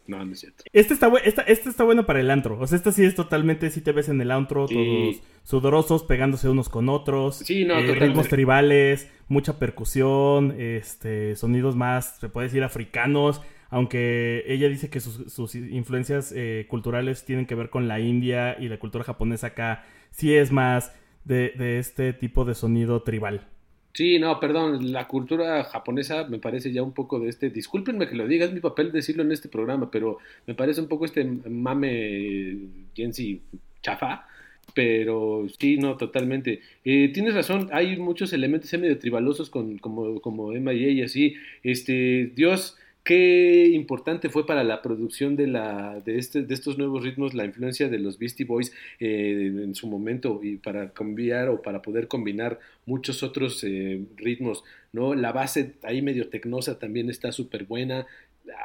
No, 0.08 0.26
no 0.26 0.34
es 0.34 0.40
cierto. 0.40 0.64
Este 0.74 0.94
está, 0.94 1.12
esta, 1.24 1.44
este 1.44 1.70
está 1.70 1.84
bueno 1.84 2.06
para 2.06 2.20
el 2.20 2.32
antro. 2.32 2.60
O 2.60 2.66
sea, 2.66 2.76
esta 2.78 2.92
sí 2.92 3.04
es 3.06 3.14
totalmente, 3.16 3.70
si 3.70 3.82
te 3.82 3.92
ves 3.92 4.10
en 4.10 4.20
el 4.22 4.32
antro, 4.32 4.68
Sí. 4.68 4.74
todos 4.74 5.22
sudorosos, 5.44 6.04
pegándose 6.04 6.50
unos 6.50 6.68
con 6.68 6.90
otros. 6.90 7.38
Sí, 7.38 7.64
no, 7.66 7.78
eh, 7.78 7.94
ritmos 7.94 8.28
tribales, 8.28 9.10
mucha 9.28 9.60
percusión, 9.60 10.56
este, 10.60 11.36
sonidos 11.36 11.76
más, 11.76 12.18
se 12.20 12.30
puede 12.30 12.48
decir, 12.48 12.64
africanos. 12.64 13.42
Aunque 13.70 14.44
ella 14.48 14.68
dice 14.68 14.90
que 14.90 15.00
sus, 15.00 15.32
sus 15.32 15.54
influencias 15.54 16.34
eh, 16.36 16.66
culturales 16.68 17.24
tienen 17.24 17.46
que 17.46 17.54
ver 17.54 17.70
con 17.70 17.88
la 17.88 18.00
India 18.00 18.58
y 18.60 18.68
la 18.68 18.80
cultura 18.80 19.04
japonesa 19.04 19.48
acá, 19.48 19.86
sí 20.10 20.36
es 20.36 20.52
más 20.52 20.92
de, 21.24 21.54
de 21.56 21.78
este 21.78 22.14
tipo 22.14 22.46
de 22.46 22.56
sonido 22.56 23.04
tribal. 23.04 23.48
Sí, 23.94 24.20
no, 24.20 24.40
perdón, 24.40 24.92
la 24.94 25.08
cultura 25.08 25.64
japonesa 25.66 26.26
me 26.28 26.40
parece 26.40 26.72
ya 26.72 26.84
un 26.84 26.94
poco 26.94 27.20
de 27.20 27.30
este, 27.30 27.50
discúlpenme 27.50 28.08
que 28.08 28.16
lo 28.16 28.28
diga, 28.28 28.46
es 28.46 28.54
mi 28.54 28.60
papel 28.60 28.92
decirlo 28.92 29.24
en 29.24 29.32
este 29.32 29.50
programa, 29.50 29.90
pero 29.92 30.20
me 30.48 30.54
parece 30.56 30.80
un 30.80 30.88
poco 30.88 31.06
este 31.06 31.24
mame 31.26 32.58
Gensi 32.96 33.42
chafa, 33.82 34.28
pero 34.74 35.48
sí, 35.60 35.78
no, 35.78 35.98
totalmente. 35.98 36.62
Eh, 36.86 37.10
tienes 37.14 37.34
razón, 37.34 37.70
hay 37.74 37.98
muchos 37.98 38.32
elementos 38.34 38.72
medio 38.74 39.00
tribalosos 39.00 39.50
con, 39.50 39.78
como, 39.80 40.22
como 40.22 40.54
M.I.A. 40.54 40.90
y 40.90 41.02
así, 41.02 41.36
este, 41.64 42.32
Dios, 42.36 42.78
qué 43.04 43.68
importante 43.74 44.30
fue 44.30 44.46
para 44.46 44.64
la 44.64 44.82
producción 44.82 45.36
de, 45.36 45.48
la, 45.48 46.00
de, 46.00 46.18
este, 46.18 46.44
de 46.44 46.54
estos 46.54 46.78
nuevos 46.78 47.04
ritmos 47.04 47.34
la 47.34 47.46
influencia 47.46 47.90
de 47.90 48.00
los 48.00 48.20
Beastie 48.20 48.46
Boys 48.46 48.74
eh, 49.00 49.52
en 49.64 49.76
su 49.76 49.88
momento 49.88 50.40
y 50.44 50.58
para 50.58 50.92
cambiar 50.92 51.50
o 51.50 51.62
para 51.62 51.82
poder 51.82 52.08
combinar 52.08 52.60
muchos 52.86 53.24
otros 53.24 53.64
eh, 53.64 54.06
ritmos, 54.16 54.64
¿no? 54.92 55.16
La 55.16 55.32
base 55.32 55.76
ahí 55.84 56.02
medio 56.02 56.30
tecnosa 56.30 56.80
también 56.80 57.10
está 57.10 57.32
súper 57.32 57.66
buena. 57.66 58.06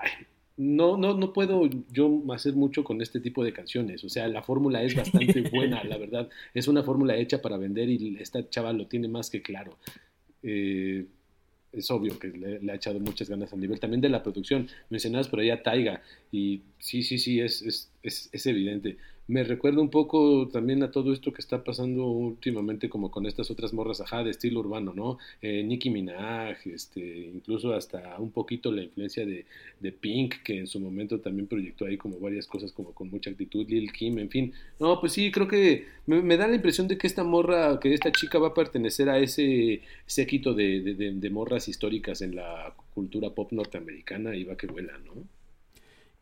Ay, 0.02 0.26
no, 0.56 0.96
no, 0.96 1.14
no 1.14 1.32
puedo 1.32 1.68
yo 1.90 2.22
hacer 2.32 2.54
mucho 2.54 2.84
con 2.84 3.02
este 3.02 3.20
tipo 3.20 3.42
de 3.42 3.52
canciones. 3.52 4.04
O 4.04 4.08
sea, 4.08 4.28
la 4.28 4.42
fórmula 4.42 4.82
es 4.82 4.94
bastante 4.94 5.42
buena, 5.52 5.82
la 5.84 5.98
verdad. 5.98 6.28
Es 6.52 6.68
una 6.68 6.82
fórmula 6.82 7.16
hecha 7.16 7.42
para 7.42 7.56
vender 7.56 7.88
y 7.88 8.16
esta 8.20 8.48
chava 8.48 8.72
lo 8.72 8.86
tiene 8.86 9.08
más 9.08 9.30
que 9.30 9.42
claro. 9.42 9.78
Eh, 10.42 11.06
es 11.76 11.90
obvio 11.90 12.18
que 12.18 12.28
le, 12.28 12.72
ha 12.72 12.74
echado 12.74 13.00
muchas 13.00 13.28
ganas 13.28 13.52
a 13.52 13.56
nivel 13.56 13.80
también 13.80 14.00
de 14.00 14.08
la 14.08 14.22
producción. 14.22 14.68
Mencionabas 14.90 15.28
por 15.28 15.40
ahí 15.40 15.50
a 15.50 15.62
Taiga 15.62 16.02
y 16.30 16.62
sí, 16.78 17.02
sí, 17.02 17.18
sí, 17.18 17.40
es, 17.40 17.62
es, 17.62 17.90
es, 18.02 18.28
es 18.32 18.46
evidente. 18.46 18.96
Me 19.26 19.42
recuerda 19.42 19.80
un 19.80 19.88
poco 19.88 20.48
también 20.48 20.82
a 20.82 20.90
todo 20.90 21.10
esto 21.12 21.32
que 21.32 21.40
está 21.40 21.64
pasando 21.64 22.04
últimamente 22.04 22.90
como 22.90 23.10
con 23.10 23.24
estas 23.24 23.50
otras 23.50 23.72
morras, 23.72 24.02
ajá, 24.02 24.22
de 24.22 24.30
estilo 24.30 24.60
urbano, 24.60 24.92
¿no? 24.94 25.18
Eh, 25.40 25.62
Nicki 25.62 25.88
Minaj, 25.88 26.66
este, 26.66 27.30
incluso 27.34 27.72
hasta 27.72 28.18
un 28.18 28.32
poquito 28.32 28.70
la 28.70 28.82
influencia 28.82 29.24
de, 29.24 29.46
de, 29.80 29.92
Pink, 29.92 30.42
que 30.44 30.58
en 30.58 30.66
su 30.66 30.78
momento 30.78 31.20
también 31.20 31.46
proyectó 31.46 31.86
ahí 31.86 31.96
como 31.96 32.20
varias 32.20 32.46
cosas 32.46 32.72
como 32.72 32.92
con 32.92 33.10
mucha 33.10 33.30
actitud, 33.30 33.66
Lil 33.66 33.92
Kim, 33.92 34.18
en 34.18 34.28
fin. 34.28 34.52
No, 34.78 35.00
pues 35.00 35.14
sí, 35.14 35.32
creo 35.32 35.48
que 35.48 35.86
me, 36.06 36.36
da 36.36 36.46
la 36.46 36.56
impresión 36.56 36.86
de 36.86 36.98
que 36.98 37.06
esta 37.06 37.24
morra, 37.24 37.80
que 37.80 37.94
esta 37.94 38.12
chica 38.12 38.38
va 38.38 38.48
a 38.48 38.54
pertenecer 38.54 39.08
a 39.08 39.18
ese 39.18 39.80
séquito 40.04 40.52
de, 40.52 40.82
de, 40.82 40.94
de, 40.94 41.12
de 41.12 41.30
morras 41.30 41.68
históricas 41.68 42.20
en 42.20 42.36
la 42.36 42.74
cultura 42.92 43.30
pop 43.30 43.52
norteamericana 43.52 44.36
y 44.36 44.44
va 44.44 44.56
que 44.56 44.66
vuela, 44.66 44.98
¿no? 44.98 45.14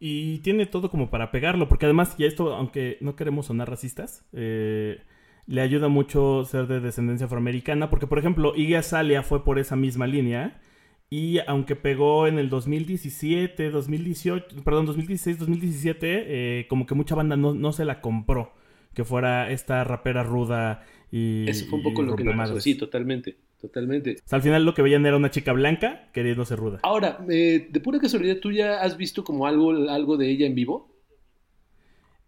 Y 0.04 0.38
tiene 0.38 0.66
todo 0.66 0.90
como 0.90 1.10
para 1.10 1.30
pegarlo, 1.30 1.68
porque 1.68 1.86
además, 1.86 2.16
ya 2.18 2.26
esto, 2.26 2.52
aunque 2.56 2.98
no 3.00 3.14
queremos 3.14 3.46
sonar 3.46 3.70
racistas, 3.70 4.26
eh, 4.32 5.00
le 5.46 5.60
ayuda 5.60 5.86
mucho 5.86 6.44
ser 6.44 6.66
de 6.66 6.80
descendencia 6.80 7.26
afroamericana, 7.26 7.88
porque 7.88 8.08
por 8.08 8.18
ejemplo, 8.18 8.52
Iggy 8.56 8.74
Azalea 8.74 9.22
fue 9.22 9.44
por 9.44 9.60
esa 9.60 9.76
misma 9.76 10.08
línea, 10.08 10.60
y 11.08 11.38
aunque 11.46 11.76
pegó 11.76 12.26
en 12.26 12.40
el 12.40 12.48
2017, 12.48 13.70
2018, 13.70 14.64
perdón, 14.64 14.86
2016, 14.86 15.38
2017, 15.38 16.24
eh, 16.26 16.66
como 16.66 16.84
que 16.84 16.96
mucha 16.96 17.14
banda 17.14 17.36
no, 17.36 17.54
no, 17.54 17.70
se 17.70 17.84
la 17.84 18.00
compró, 18.00 18.54
que 18.94 19.04
fuera 19.04 19.52
esta 19.52 19.84
rapera 19.84 20.24
ruda 20.24 20.84
y... 21.12 21.48
Eso 21.48 21.66
fue 21.66 21.78
un 21.78 21.84
poco 21.84 22.02
lo 22.02 22.16
que 22.16 22.24
pasó, 22.24 22.58
sí, 22.60 22.74
totalmente. 22.74 23.36
Totalmente. 23.62 24.16
O 24.24 24.28
sea, 24.28 24.36
al 24.36 24.42
final 24.42 24.64
lo 24.64 24.74
que 24.74 24.82
veían 24.82 25.06
era 25.06 25.16
una 25.16 25.30
chica 25.30 25.52
blanca 25.52 26.10
queriendo 26.12 26.44
ser 26.44 26.58
ruda. 26.58 26.80
Ahora, 26.82 27.24
eh, 27.30 27.68
de 27.70 27.80
pura 27.80 28.00
casualidad, 28.00 28.38
¿tú 28.38 28.50
ya 28.50 28.80
has 28.80 28.96
visto 28.96 29.22
como 29.22 29.46
algo, 29.46 29.70
algo 29.88 30.16
de 30.16 30.28
ella 30.28 30.46
en 30.46 30.56
vivo? 30.56 30.90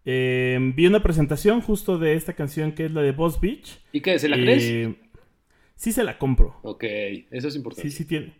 Eh, 0.05 0.57
vi 0.75 0.87
una 0.87 1.03
presentación 1.03 1.59
justo 1.59 1.97
de 1.97 2.13
esta 2.13 2.33
canción 2.33 2.71
que 2.71 2.85
es 2.85 2.91
la 2.93 3.01
de 3.01 3.11
Boss 3.11 3.41
Beach. 3.41 3.81
¿Y 3.91 3.99
qué? 3.99 4.17
¿Se 4.17 4.29
la 4.29 4.37
crees? 4.37 4.63
Eh, 4.63 4.95
sí 5.75 5.91
se 5.91 6.05
la 6.05 6.17
compro. 6.17 6.55
Ok, 6.63 6.85
eso 7.31 7.49
es 7.49 7.55
importante. 7.57 7.89
Sí, 7.89 7.97
sí 7.97 8.05
tiene. 8.05 8.33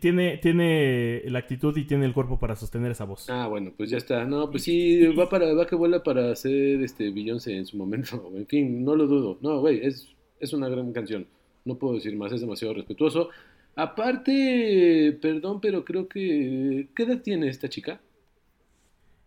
Tiene, 0.00 0.36
tiene 0.38 1.22
la 1.26 1.40
actitud 1.40 1.76
y 1.76 1.84
tiene 1.84 2.04
el 2.04 2.12
cuerpo 2.12 2.38
para 2.38 2.54
sostener 2.54 2.92
esa 2.92 3.04
voz. 3.04 3.28
Ah, 3.28 3.48
bueno, 3.48 3.72
pues 3.76 3.90
ya 3.90 3.96
está. 3.96 4.24
No, 4.24 4.50
pues 4.50 4.62
sí, 4.62 5.04
va 5.06 5.28
para, 5.28 5.52
va 5.54 5.66
que 5.66 5.74
vuela 5.74 6.02
para 6.02 6.30
hacer 6.30 6.82
este 6.82 7.10
Beyoncé 7.10 7.56
en 7.56 7.66
su 7.66 7.76
momento. 7.76 8.30
En 8.36 8.46
fin, 8.46 8.84
no 8.84 8.94
lo 8.94 9.08
dudo. 9.08 9.38
No, 9.40 9.60
güey, 9.60 9.84
es, 9.84 10.08
es 10.38 10.52
una 10.52 10.68
gran 10.68 10.92
canción. 10.92 11.26
No 11.68 11.76
puedo 11.76 11.96
decir 11.96 12.16
más, 12.16 12.32
es 12.32 12.40
demasiado 12.40 12.72
respetuoso. 12.72 13.28
Aparte, 13.76 15.18
perdón, 15.20 15.60
pero 15.60 15.84
creo 15.84 16.08
que... 16.08 16.88
¿Qué 16.96 17.02
edad 17.02 17.20
tiene 17.20 17.48
esta 17.48 17.68
chica? 17.68 18.00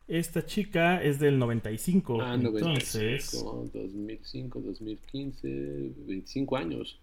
Esta 0.07 0.43
chica 0.43 1.01
es 1.03 1.19
del 1.19 1.37
95. 1.37 2.19
Ah, 2.19 2.33
entonces, 2.33 3.31
95, 3.43 3.69
2005, 3.73 4.59
2015, 4.59 5.91
25 6.07 6.57
años. 6.57 6.99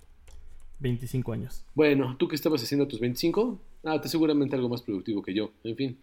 25 0.80 1.32
años. 1.32 1.64
Bueno, 1.72 2.16
¿tú 2.18 2.26
qué 2.26 2.34
estabas 2.34 2.60
haciendo 2.64 2.86
a 2.86 2.88
tus 2.88 2.98
25? 2.98 3.60
Ah, 3.84 4.00
te 4.00 4.08
seguramente 4.08 4.56
algo 4.56 4.68
más 4.68 4.82
productivo 4.82 5.22
que 5.22 5.34
yo. 5.34 5.52
En 5.62 5.76
fin. 5.76 5.98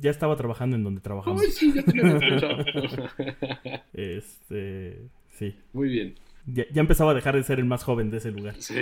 Ya 0.00 0.10
estaba 0.12 0.36
trabajando 0.36 0.76
en 0.76 0.84
donde 0.84 1.00
trabajamos. 1.00 1.42
Ay, 1.42 1.50
sí, 1.50 1.72
ya 1.74 1.82
te 1.82 1.92
lo 1.92 2.20
pensado. 2.20 2.64
Este, 3.92 5.08
sí. 5.30 5.56
Muy 5.72 5.88
bien. 5.88 6.14
Ya, 6.52 6.64
ya 6.72 6.80
empezaba 6.80 7.10
a 7.12 7.14
dejar 7.14 7.36
de 7.36 7.42
ser 7.42 7.58
el 7.58 7.66
más 7.66 7.84
joven 7.84 8.10
de 8.10 8.18
ese 8.18 8.30
lugar. 8.30 8.56
Sí, 8.58 8.74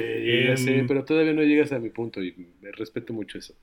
ya 0.44 0.56
sé, 0.56 0.82
Em, 0.82 0.88
pero 0.88 1.04
todavía 1.04 1.32
no 1.32 1.42
llegas 1.42 1.70
a 1.72 1.78
mi 1.78 1.90
punto 1.90 2.20
y 2.22 2.34
me 2.60 2.72
respeto 2.72 3.12
mucho 3.12 3.38
eso. 3.38 3.54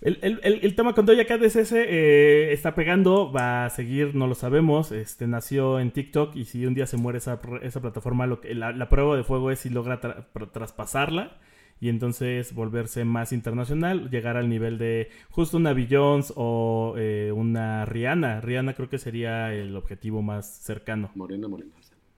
El, 0.00 0.18
el- 0.22 0.40
el- 0.42 0.60
el 0.64 0.74
tema 0.74 0.92
con 0.94 1.06
Doja 1.06 1.24
Cat 1.24 1.42
es 1.42 1.56
ese, 1.56 1.84
eh, 1.88 2.52
está 2.52 2.74
pegando, 2.74 3.32
va 3.32 3.64
a 3.64 3.70
seguir, 3.70 4.14
no 4.14 4.26
lo 4.26 4.34
sabemos, 4.34 4.92
este, 4.92 5.26
nació 5.26 5.80
en 5.80 5.92
TikTok 5.92 6.36
y 6.36 6.44
si 6.44 6.66
un 6.66 6.74
día 6.74 6.86
se 6.86 6.98
muere 6.98 7.18
esa, 7.18 7.40
esa 7.62 7.80
plataforma, 7.80 8.26
lo 8.26 8.40
que, 8.40 8.54
la, 8.54 8.72
la 8.72 8.88
prueba 8.90 9.16
de 9.16 9.24
fuego 9.24 9.50
es 9.50 9.60
si 9.60 9.70
logra 9.70 10.00
tra- 10.02 10.26
tra- 10.34 10.50
traspasarla 10.52 11.38
y 11.80 11.88
entonces 11.88 12.52
volverse 12.54 13.04
más 13.04 13.32
internacional, 13.32 14.10
llegar 14.10 14.36
al 14.36 14.48
nivel 14.50 14.76
de 14.78 15.08
justo 15.30 15.56
una 15.56 15.72
Beyoncé 15.72 16.32
o 16.36 16.94
eh, 16.98 17.32
una 17.34 17.84
Rihanna. 17.86 18.40
Rihanna 18.42 18.74
creo 18.74 18.90
que 18.90 18.98
sería 18.98 19.54
el 19.54 19.74
objetivo 19.76 20.20
más 20.22 20.46
cercano. 20.62 21.10
Morena, 21.14 21.48
morena. 21.48 21.72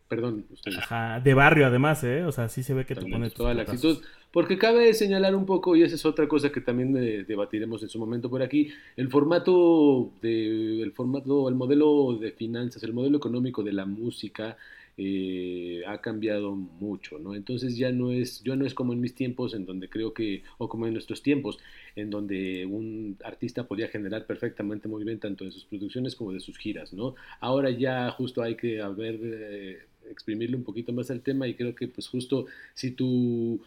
Perdón, 0.09 0.47
usted. 0.53 0.73
Ajá, 0.77 1.21
de 1.21 1.35
barrio 1.35 1.66
además, 1.66 2.05
¿eh? 2.05 2.25
O 2.25 2.33
sea, 2.33 2.49
sí 2.49 2.62
se 2.62 2.75
ve 2.75 2.85
que 2.85 2.95
te 2.95 3.01
Totalmente, 3.01 3.16
pone 3.16 3.29
tus 3.31 3.38
toda 3.38 3.55
la 3.55 3.62
actitud. 3.62 3.99
Porque 4.31 4.59
cabe 4.59 4.92
señalar 4.95 5.35
un 5.35 5.47
poco, 5.47 5.75
y 5.77 5.83
esa 5.83 5.95
es 5.95 6.05
otra 6.05 6.29
cosa 6.29 6.53
que 6.53 6.61
también 6.61 6.97
eh, 6.97 7.25
debatiremos 7.27 7.83
en 7.83 7.88
su 7.88 7.99
momento 7.99 8.29
por 8.29 8.42
aquí, 8.42 8.71
el 8.97 9.09
formato, 9.09 10.12
de, 10.21 10.83
el 10.83 10.92
formato, 10.92 11.49
el 11.49 11.55
modelo 11.55 12.16
de 12.21 12.33
finanzas, 12.33 12.83
el 12.83 12.92
modelo 12.92 13.16
económico 13.16 13.62
de 13.62 13.73
la 13.73 13.87
música 13.87 14.57
eh, 14.99 15.83
ha 15.87 16.01
cambiado 16.01 16.55
mucho, 16.55 17.19
¿no? 17.19 17.35
Entonces 17.35 17.77
ya 17.77 17.92
no 17.92 18.12
es, 18.12 18.42
ya 18.42 18.57
no 18.57 18.64
es 18.64 18.73
como 18.73 18.95
en 18.95 19.01
mis 19.01 19.14
tiempos, 19.14 19.53
en 19.55 19.66
donde 19.66 19.90
creo 19.90 20.14
que, 20.14 20.42
o 20.57 20.69
como 20.69 20.87
en 20.87 20.95
nuestros 20.95 21.23
tiempos, 21.23 21.59
en 21.97 22.09
donde 22.09 22.64
un 22.64 23.19
artista 23.23 23.66
podía 23.66 23.88
generar 23.88 24.27
perfectamente 24.27 24.88
muy 24.88 25.05
bien 25.05 25.19
tanto 25.21 25.45
de 25.45 25.51
sus 25.51 25.66
producciones 25.66 26.16
como 26.16 26.33
de 26.33 26.40
sus 26.40 26.57
giras, 26.57 26.95
¿no? 26.95 27.14
Ahora 27.40 27.71
ya 27.71 28.11
justo 28.11 28.42
hay 28.42 28.57
que 28.57 28.81
haber, 28.81 29.19
eh, 29.23 29.79
exprimirle 30.11 30.57
un 30.57 30.64
poquito 30.64 30.92
más 30.92 31.11
al 31.11 31.21
tema 31.21 31.47
y 31.47 31.55
creo 31.55 31.75
que 31.75 31.88
pues 31.88 32.09
justo 32.09 32.47
si 32.75 32.90
tu 32.92 33.61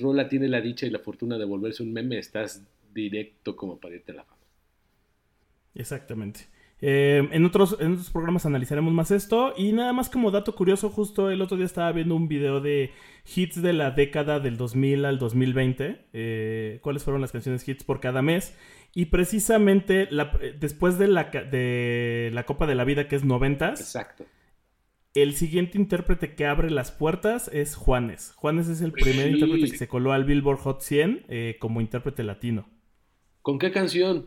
rola 0.00 0.28
tiene 0.28 0.48
la 0.48 0.60
dicha 0.60 0.86
y 0.86 0.90
la 0.90 0.98
fortuna 1.00 1.38
de 1.38 1.44
volverse 1.44 1.82
un 1.82 1.92
meme, 1.92 2.18
estás 2.18 2.62
directo 2.94 3.56
como 3.56 3.78
para 3.78 3.96
irte 3.96 4.12
a 4.12 4.16
la 4.16 4.24
fama. 4.24 4.38
Exactamente. 5.74 6.46
Eh, 6.80 7.26
en, 7.32 7.44
otros, 7.46 7.76
en 7.80 7.92
otros 7.92 8.10
programas 8.10 8.46
analizaremos 8.46 8.92
más 8.92 9.10
esto. 9.10 9.54
Y 9.56 9.72
nada 9.72 9.92
más 9.92 10.08
como 10.10 10.30
dato 10.30 10.54
curioso, 10.54 10.90
justo 10.90 11.30
el 11.30 11.40
otro 11.40 11.56
día 11.56 11.66
estaba 11.66 11.92
viendo 11.92 12.14
un 12.14 12.28
video 12.28 12.60
de 12.60 12.90
hits 13.34 13.62
de 13.62 13.72
la 13.72 13.90
década 13.90 14.38
del 14.40 14.56
2000 14.56 15.04
al 15.04 15.18
2020. 15.18 16.04
eh, 16.12 16.78
¿Cuáles 16.82 17.02
fueron 17.04 17.22
las 17.22 17.32
canciones 17.32 17.66
hits 17.66 17.84
por 17.84 18.00
cada 18.00 18.22
mes? 18.22 18.54
Y 18.94 19.06
precisamente 19.06 20.06
la- 20.10 20.38
eh, 20.40 20.54
después 20.58 20.98
de 20.98 21.08
la, 21.08 21.24
de 21.24 22.30
la 22.32 22.44
Copa 22.46 22.66
de 22.66 22.74
la 22.76 22.84
Vida, 22.84 23.08
que 23.08 23.16
es 23.16 23.24
90, 23.24 23.70
Exacto. 23.70 24.24
El 25.14 25.34
siguiente 25.34 25.78
intérprete 25.78 26.34
que 26.34 26.46
abre 26.46 26.70
las 26.70 26.90
puertas 26.90 27.48
es 27.52 27.76
Juanes. 27.76 28.32
Juanes 28.36 28.68
es 28.68 28.80
el 28.80 28.92
primer 28.92 29.28
Sí. 29.28 29.34
intérprete 29.34 29.70
que 29.70 29.76
se 29.78 29.88
coló 29.88 30.12
al 30.12 30.24
Billboard 30.24 30.58
Hot 30.58 30.80
100 30.80 31.24
eh, 31.28 31.56
como 31.60 31.80
intérprete 31.80 32.24
latino. 32.24 32.68
¿Con 33.42 33.58
qué 33.58 33.70
canción? 33.70 34.26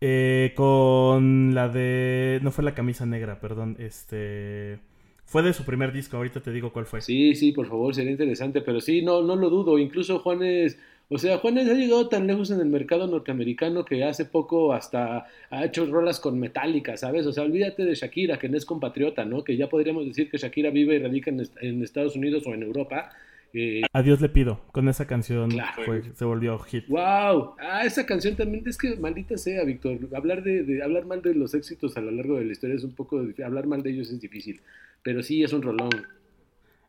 Eh, 0.00 0.52
con 0.56 1.54
la 1.54 1.68
de. 1.68 2.40
No 2.42 2.50
fue 2.50 2.64
la 2.64 2.74
camisa 2.74 3.06
negra, 3.06 3.40
perdón. 3.40 3.76
Este. 3.78 4.80
Fue 5.24 5.42
de 5.42 5.54
su 5.54 5.64
primer 5.64 5.92
disco, 5.92 6.18
ahorita 6.18 6.42
te 6.42 6.52
digo 6.52 6.72
cuál 6.72 6.84
fue. 6.84 7.00
Sí, 7.00 7.34
sí, 7.34 7.52
por 7.52 7.66
favor, 7.66 7.94
sería 7.94 8.10
interesante, 8.12 8.60
pero 8.60 8.82
sí, 8.82 9.00
no, 9.00 9.22
no 9.22 9.36
lo 9.36 9.48
dudo. 9.48 9.78
Incluso 9.78 10.18
Juanes, 10.18 10.78
o 11.08 11.18
sea, 11.18 11.38
Juanes 11.38 11.68
ha 11.68 11.74
llegado 11.74 12.08
tan 12.08 12.26
lejos 12.26 12.50
en 12.50 12.60
el 12.60 12.66
mercado 12.66 13.06
norteamericano 13.06 13.84
que 13.84 14.04
hace 14.04 14.24
poco 14.24 14.72
hasta 14.72 15.26
ha 15.50 15.64
hecho 15.64 15.86
rolas 15.86 16.18
con 16.20 16.38
Metallica, 16.40 16.96
¿sabes? 16.96 17.26
O 17.26 17.32
sea, 17.32 17.44
olvídate 17.44 17.84
de 17.84 17.94
Shakira, 17.94 18.38
que 18.38 18.48
no 18.48 18.56
es 18.56 18.64
compatriota, 18.64 19.24
¿no? 19.24 19.44
Que 19.44 19.56
ya 19.56 19.68
podríamos 19.68 20.06
decir 20.06 20.30
que 20.30 20.38
Shakira 20.38 20.70
vive 20.70 20.96
y 20.96 20.98
radica 20.98 21.30
en, 21.30 21.40
est- 21.40 21.56
en 21.60 21.82
Estados 21.82 22.16
Unidos 22.16 22.44
o 22.46 22.54
en 22.54 22.62
Europa. 22.62 23.10
Eh, 23.56 23.82
A 23.92 24.02
Dios 24.02 24.20
le 24.20 24.28
pido. 24.28 24.60
Con 24.72 24.88
esa 24.88 25.06
canción 25.06 25.50
Claro. 25.50 25.82
fue- 25.84 26.02
se 26.14 26.24
volvió 26.24 26.58
hit. 26.58 26.86
¡Wow! 26.88 27.54
Ah, 27.60 27.82
esa 27.84 28.04
canción 28.04 28.34
también, 28.34 28.66
es 28.66 28.76
que 28.76 28.96
maldita 28.96 29.36
sea, 29.38 29.62
Víctor. 29.62 29.98
Hablar 30.12 30.42
de, 30.42 30.64
de- 30.64 30.82
hablar 30.82 31.04
mal 31.06 31.22
de 31.22 31.34
los 31.34 31.54
éxitos 31.54 31.96
a 31.96 32.00
lo 32.00 32.10
largo 32.10 32.36
de 32.38 32.46
la 32.46 32.52
historia 32.52 32.74
es 32.74 32.82
un 32.82 32.94
poco 32.96 33.20
difícil. 33.20 33.44
Hablar 33.44 33.66
mal 33.68 33.82
de 33.82 33.90
ellos 33.90 34.10
es 34.10 34.20
difícil. 34.20 34.60
Pero 35.04 35.22
sí, 35.22 35.44
es 35.44 35.52
un 35.52 35.62
rolón. 35.62 35.90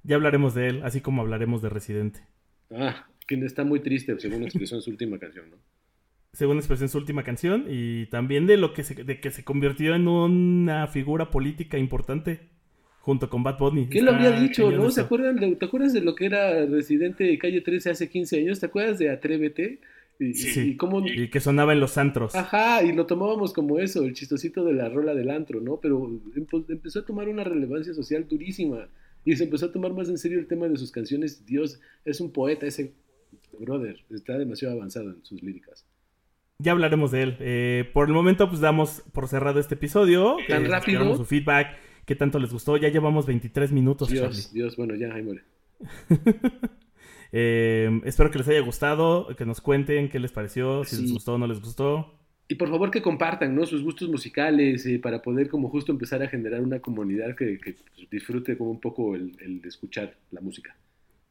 Ya 0.03 0.15
hablaremos 0.15 0.55
de 0.55 0.67
él, 0.69 0.81
así 0.83 1.01
como 1.01 1.21
hablaremos 1.21 1.61
de 1.61 1.69
Residente. 1.69 2.21
Ah, 2.75 3.05
que 3.27 3.35
está 3.35 3.63
muy 3.63 3.79
triste, 3.79 4.15
según 4.19 4.43
expresó 4.43 4.75
en 4.75 4.81
su 4.81 4.89
última 4.91 5.17
canción, 5.19 5.49
¿no? 5.49 5.57
Según 6.33 6.57
expresó 6.57 6.83
en 6.83 6.89
su 6.89 6.97
última 6.97 7.23
canción, 7.23 7.65
y 7.69 8.07
también 8.07 8.45
de 8.45 8.57
lo 8.57 8.73
que 8.73 8.83
se, 8.83 9.03
de 9.05 9.19
que 9.21 9.31
se 9.31 9.43
convirtió 9.45 9.95
en 9.95 10.07
una 10.09 10.85
figura 10.87 11.31
política 11.31 11.77
importante 11.77 12.49
junto 12.99 13.29
con 13.29 13.41
Bad 13.43 13.57
Bunny. 13.59 13.87
¿Quién 13.87 14.03
lo 14.05 14.11
había 14.11 14.31
dicho, 14.39 14.69
no? 14.71 14.91
¿Se 14.91 14.99
acuerdan 15.01 15.37
de, 15.37 15.55
¿Te 15.55 15.65
acuerdas 15.65 15.93
de 15.93 16.01
lo 16.01 16.13
que 16.15 16.25
era 16.25 16.65
Residente 16.65 17.23
de 17.23 17.37
Calle 17.37 17.61
13 17.61 17.91
hace 17.91 18.09
15 18.09 18.39
años? 18.39 18.59
¿Te 18.59 18.65
acuerdas 18.65 18.99
de 18.99 19.09
Atrévete? 19.11 19.79
Y, 20.19 20.33
Sí. 20.33 20.59
y 20.71 20.75
cómo... 20.75 21.05
Y 21.07 21.29
que 21.29 21.39
sonaba 21.39 21.71
en 21.73 21.79
los 21.79 21.97
antros. 21.97 22.35
Ajá, 22.35 22.83
y 22.83 22.91
lo 22.93 23.05
tomábamos 23.05 23.53
como 23.53 23.79
eso, 23.79 24.03
el 24.03 24.13
chistosito 24.13 24.65
de 24.65 24.73
la 24.73 24.89
rola 24.89 25.13
del 25.13 25.29
antro, 25.29 25.61
¿no? 25.61 25.79
Pero 25.81 26.01
empe- 26.35 26.65
empezó 26.69 26.99
a 26.99 27.05
tomar 27.05 27.27
una 27.29 27.43
relevancia 27.43 27.93
social 27.93 28.25
durísima 28.27 28.89
y 29.23 29.35
se 29.35 29.43
empezó 29.45 29.67
a 29.67 29.71
tomar 29.71 29.93
más 29.93 30.09
en 30.09 30.17
serio 30.17 30.39
el 30.39 30.47
tema 30.47 30.67
de 30.67 30.77
sus 30.77 30.91
canciones. 30.91 31.45
Dios, 31.45 31.79
es 32.05 32.19
un 32.21 32.31
poeta 32.31 32.65
ese 32.65 32.93
brother, 33.59 34.03
está 34.09 34.37
demasiado 34.37 34.75
avanzado 34.75 35.11
en 35.11 35.23
sus 35.25 35.41
líricas. 35.41 35.85
Ya 36.59 36.71
hablaremos 36.71 37.11
de 37.11 37.23
él. 37.23 37.37
Eh, 37.39 37.89
por 37.93 38.07
el 38.07 38.13
momento, 38.13 38.47
pues 38.47 38.61
damos 38.61 39.03
por 39.13 39.27
cerrado 39.27 39.59
este 39.59 39.75
episodio. 39.75 40.37
¿Tan 40.47 40.65
Eh, 40.65 40.67
rápido? 40.69 41.15
su 41.17 41.25
feedback. 41.25 41.77
¿Qué 42.05 42.15
tanto 42.15 42.39
les 42.39 42.51
gustó? 42.51 42.77
Ya 42.77 42.89
llevamos 42.89 43.25
23 43.25 43.71
minutos, 43.71 44.09
Dios, 44.09 44.23
Charlie. 44.23 44.53
Dios, 44.53 44.77
bueno, 44.77 44.95
ya, 44.95 45.13
ahí 45.13 45.21
muere. 45.23 45.43
Eh, 47.37 47.89
espero 48.05 48.31
que 48.31 48.37
les 48.37 48.47
haya 48.47 48.61
gustado, 48.61 49.27
que 49.35 49.45
nos 49.45 49.59
cuenten 49.59 50.07
qué 50.07 50.19
les 50.19 50.31
pareció, 50.31 50.85
si 50.85 51.01
les 51.01 51.11
gustó 51.11 51.33
o 51.33 51.37
no 51.37 51.47
les 51.47 51.59
gustó. 51.59 52.17
Y 52.47 52.55
por 52.55 52.69
favor 52.69 52.91
que 52.91 53.01
compartan, 53.01 53.53
¿no? 53.55 53.65
Sus 53.65 53.83
gustos 53.83 54.07
musicales 54.07 54.85
eh, 54.85 54.99
para 54.99 55.21
poder 55.21 55.49
como 55.49 55.67
justo 55.69 55.91
empezar 55.91 56.21
a 56.23 56.29
generar 56.29 56.61
una 56.61 56.79
comunidad 56.79 57.35
que, 57.35 57.57
que, 57.59 57.75
disfrute 58.09 58.57
como 58.57 58.69
un 58.71 58.79
poco 58.79 59.15
el, 59.15 59.35
el 59.41 59.59
de 59.61 59.67
escuchar 59.67 60.15
la 60.31 60.39
música. 60.39 60.77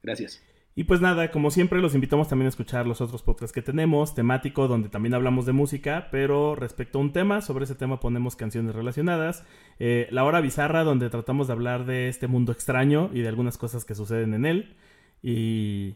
Gracias. 0.02 0.42
Y 0.76 0.84
pues 0.84 1.00
nada, 1.00 1.30
como 1.30 1.52
siempre, 1.52 1.80
los 1.80 1.94
invitamos 1.94 2.28
también 2.28 2.46
a 2.46 2.48
escuchar 2.48 2.84
los 2.86 3.00
otros 3.00 3.22
podcasts 3.22 3.54
que 3.54 3.62
tenemos, 3.62 4.16
temático, 4.16 4.66
donde 4.66 4.88
también 4.88 5.14
hablamos 5.14 5.46
de 5.46 5.52
música, 5.52 6.08
pero 6.10 6.56
respecto 6.56 6.98
a 6.98 7.02
un 7.02 7.12
tema, 7.12 7.42
sobre 7.42 7.64
ese 7.64 7.76
tema 7.76 8.00
ponemos 8.00 8.34
canciones 8.34 8.74
relacionadas. 8.74 9.44
Eh, 9.78 10.08
la 10.10 10.24
hora 10.24 10.40
bizarra, 10.40 10.82
donde 10.82 11.10
tratamos 11.10 11.46
de 11.46 11.52
hablar 11.52 11.86
de 11.86 12.08
este 12.08 12.26
mundo 12.26 12.50
extraño 12.50 13.08
y 13.12 13.20
de 13.20 13.28
algunas 13.28 13.56
cosas 13.56 13.84
que 13.84 13.94
suceden 13.94 14.34
en 14.34 14.46
él. 14.46 14.74
Y 15.22 15.94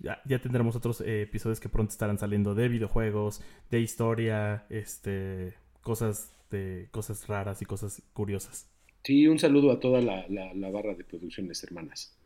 ya, 0.00 0.22
tendremos 0.40 0.74
otros 0.74 1.02
eh, 1.02 1.22
episodios 1.22 1.60
que 1.60 1.68
pronto 1.68 1.92
estarán 1.92 2.18
saliendo 2.18 2.54
de 2.54 2.68
videojuegos, 2.68 3.42
de 3.70 3.80
historia, 3.80 4.64
este, 4.70 5.52
cosas 5.82 6.30
de 6.50 6.88
cosas 6.92 7.26
raras 7.26 7.60
y 7.60 7.66
cosas 7.66 8.02
curiosas. 8.14 8.70
Sí, 9.02 9.28
un 9.28 9.38
saludo 9.38 9.70
a 9.70 9.80
toda 9.80 10.00
la 10.00 10.70
barra 10.70 10.94
de 10.94 11.04
producciones 11.04 11.62
hermanas. 11.62 12.16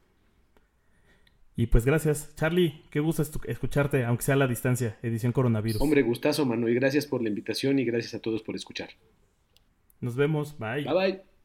Y 1.59 1.67
pues 1.67 1.85
gracias, 1.85 2.37
Charlie, 2.37 2.85
qué 2.89 3.01
gusto 3.01 3.21
escucharte, 3.49 4.05
aunque 4.05 4.23
sea 4.23 4.35
a 4.35 4.39
la 4.39 4.47
distancia, 4.47 4.97
edición 5.03 5.33
coronavirus. 5.33 5.83
Hombre, 5.83 6.03
gustazo, 6.03 6.47
mano, 6.47 6.69
y 6.69 6.75
gracias 6.75 7.05
por 7.05 7.21
la 7.21 7.31
invitación 7.31 7.81
y 7.81 7.85
gracias 7.85 8.15
a 8.15 8.21
todos 8.21 8.45
por 8.45 8.55
escuchar. 8.55 8.91
Nos 10.01 10.15
vemos, 10.15 10.57
bye. 10.57 10.85
Bye 10.85 10.95
bye. 10.95 11.38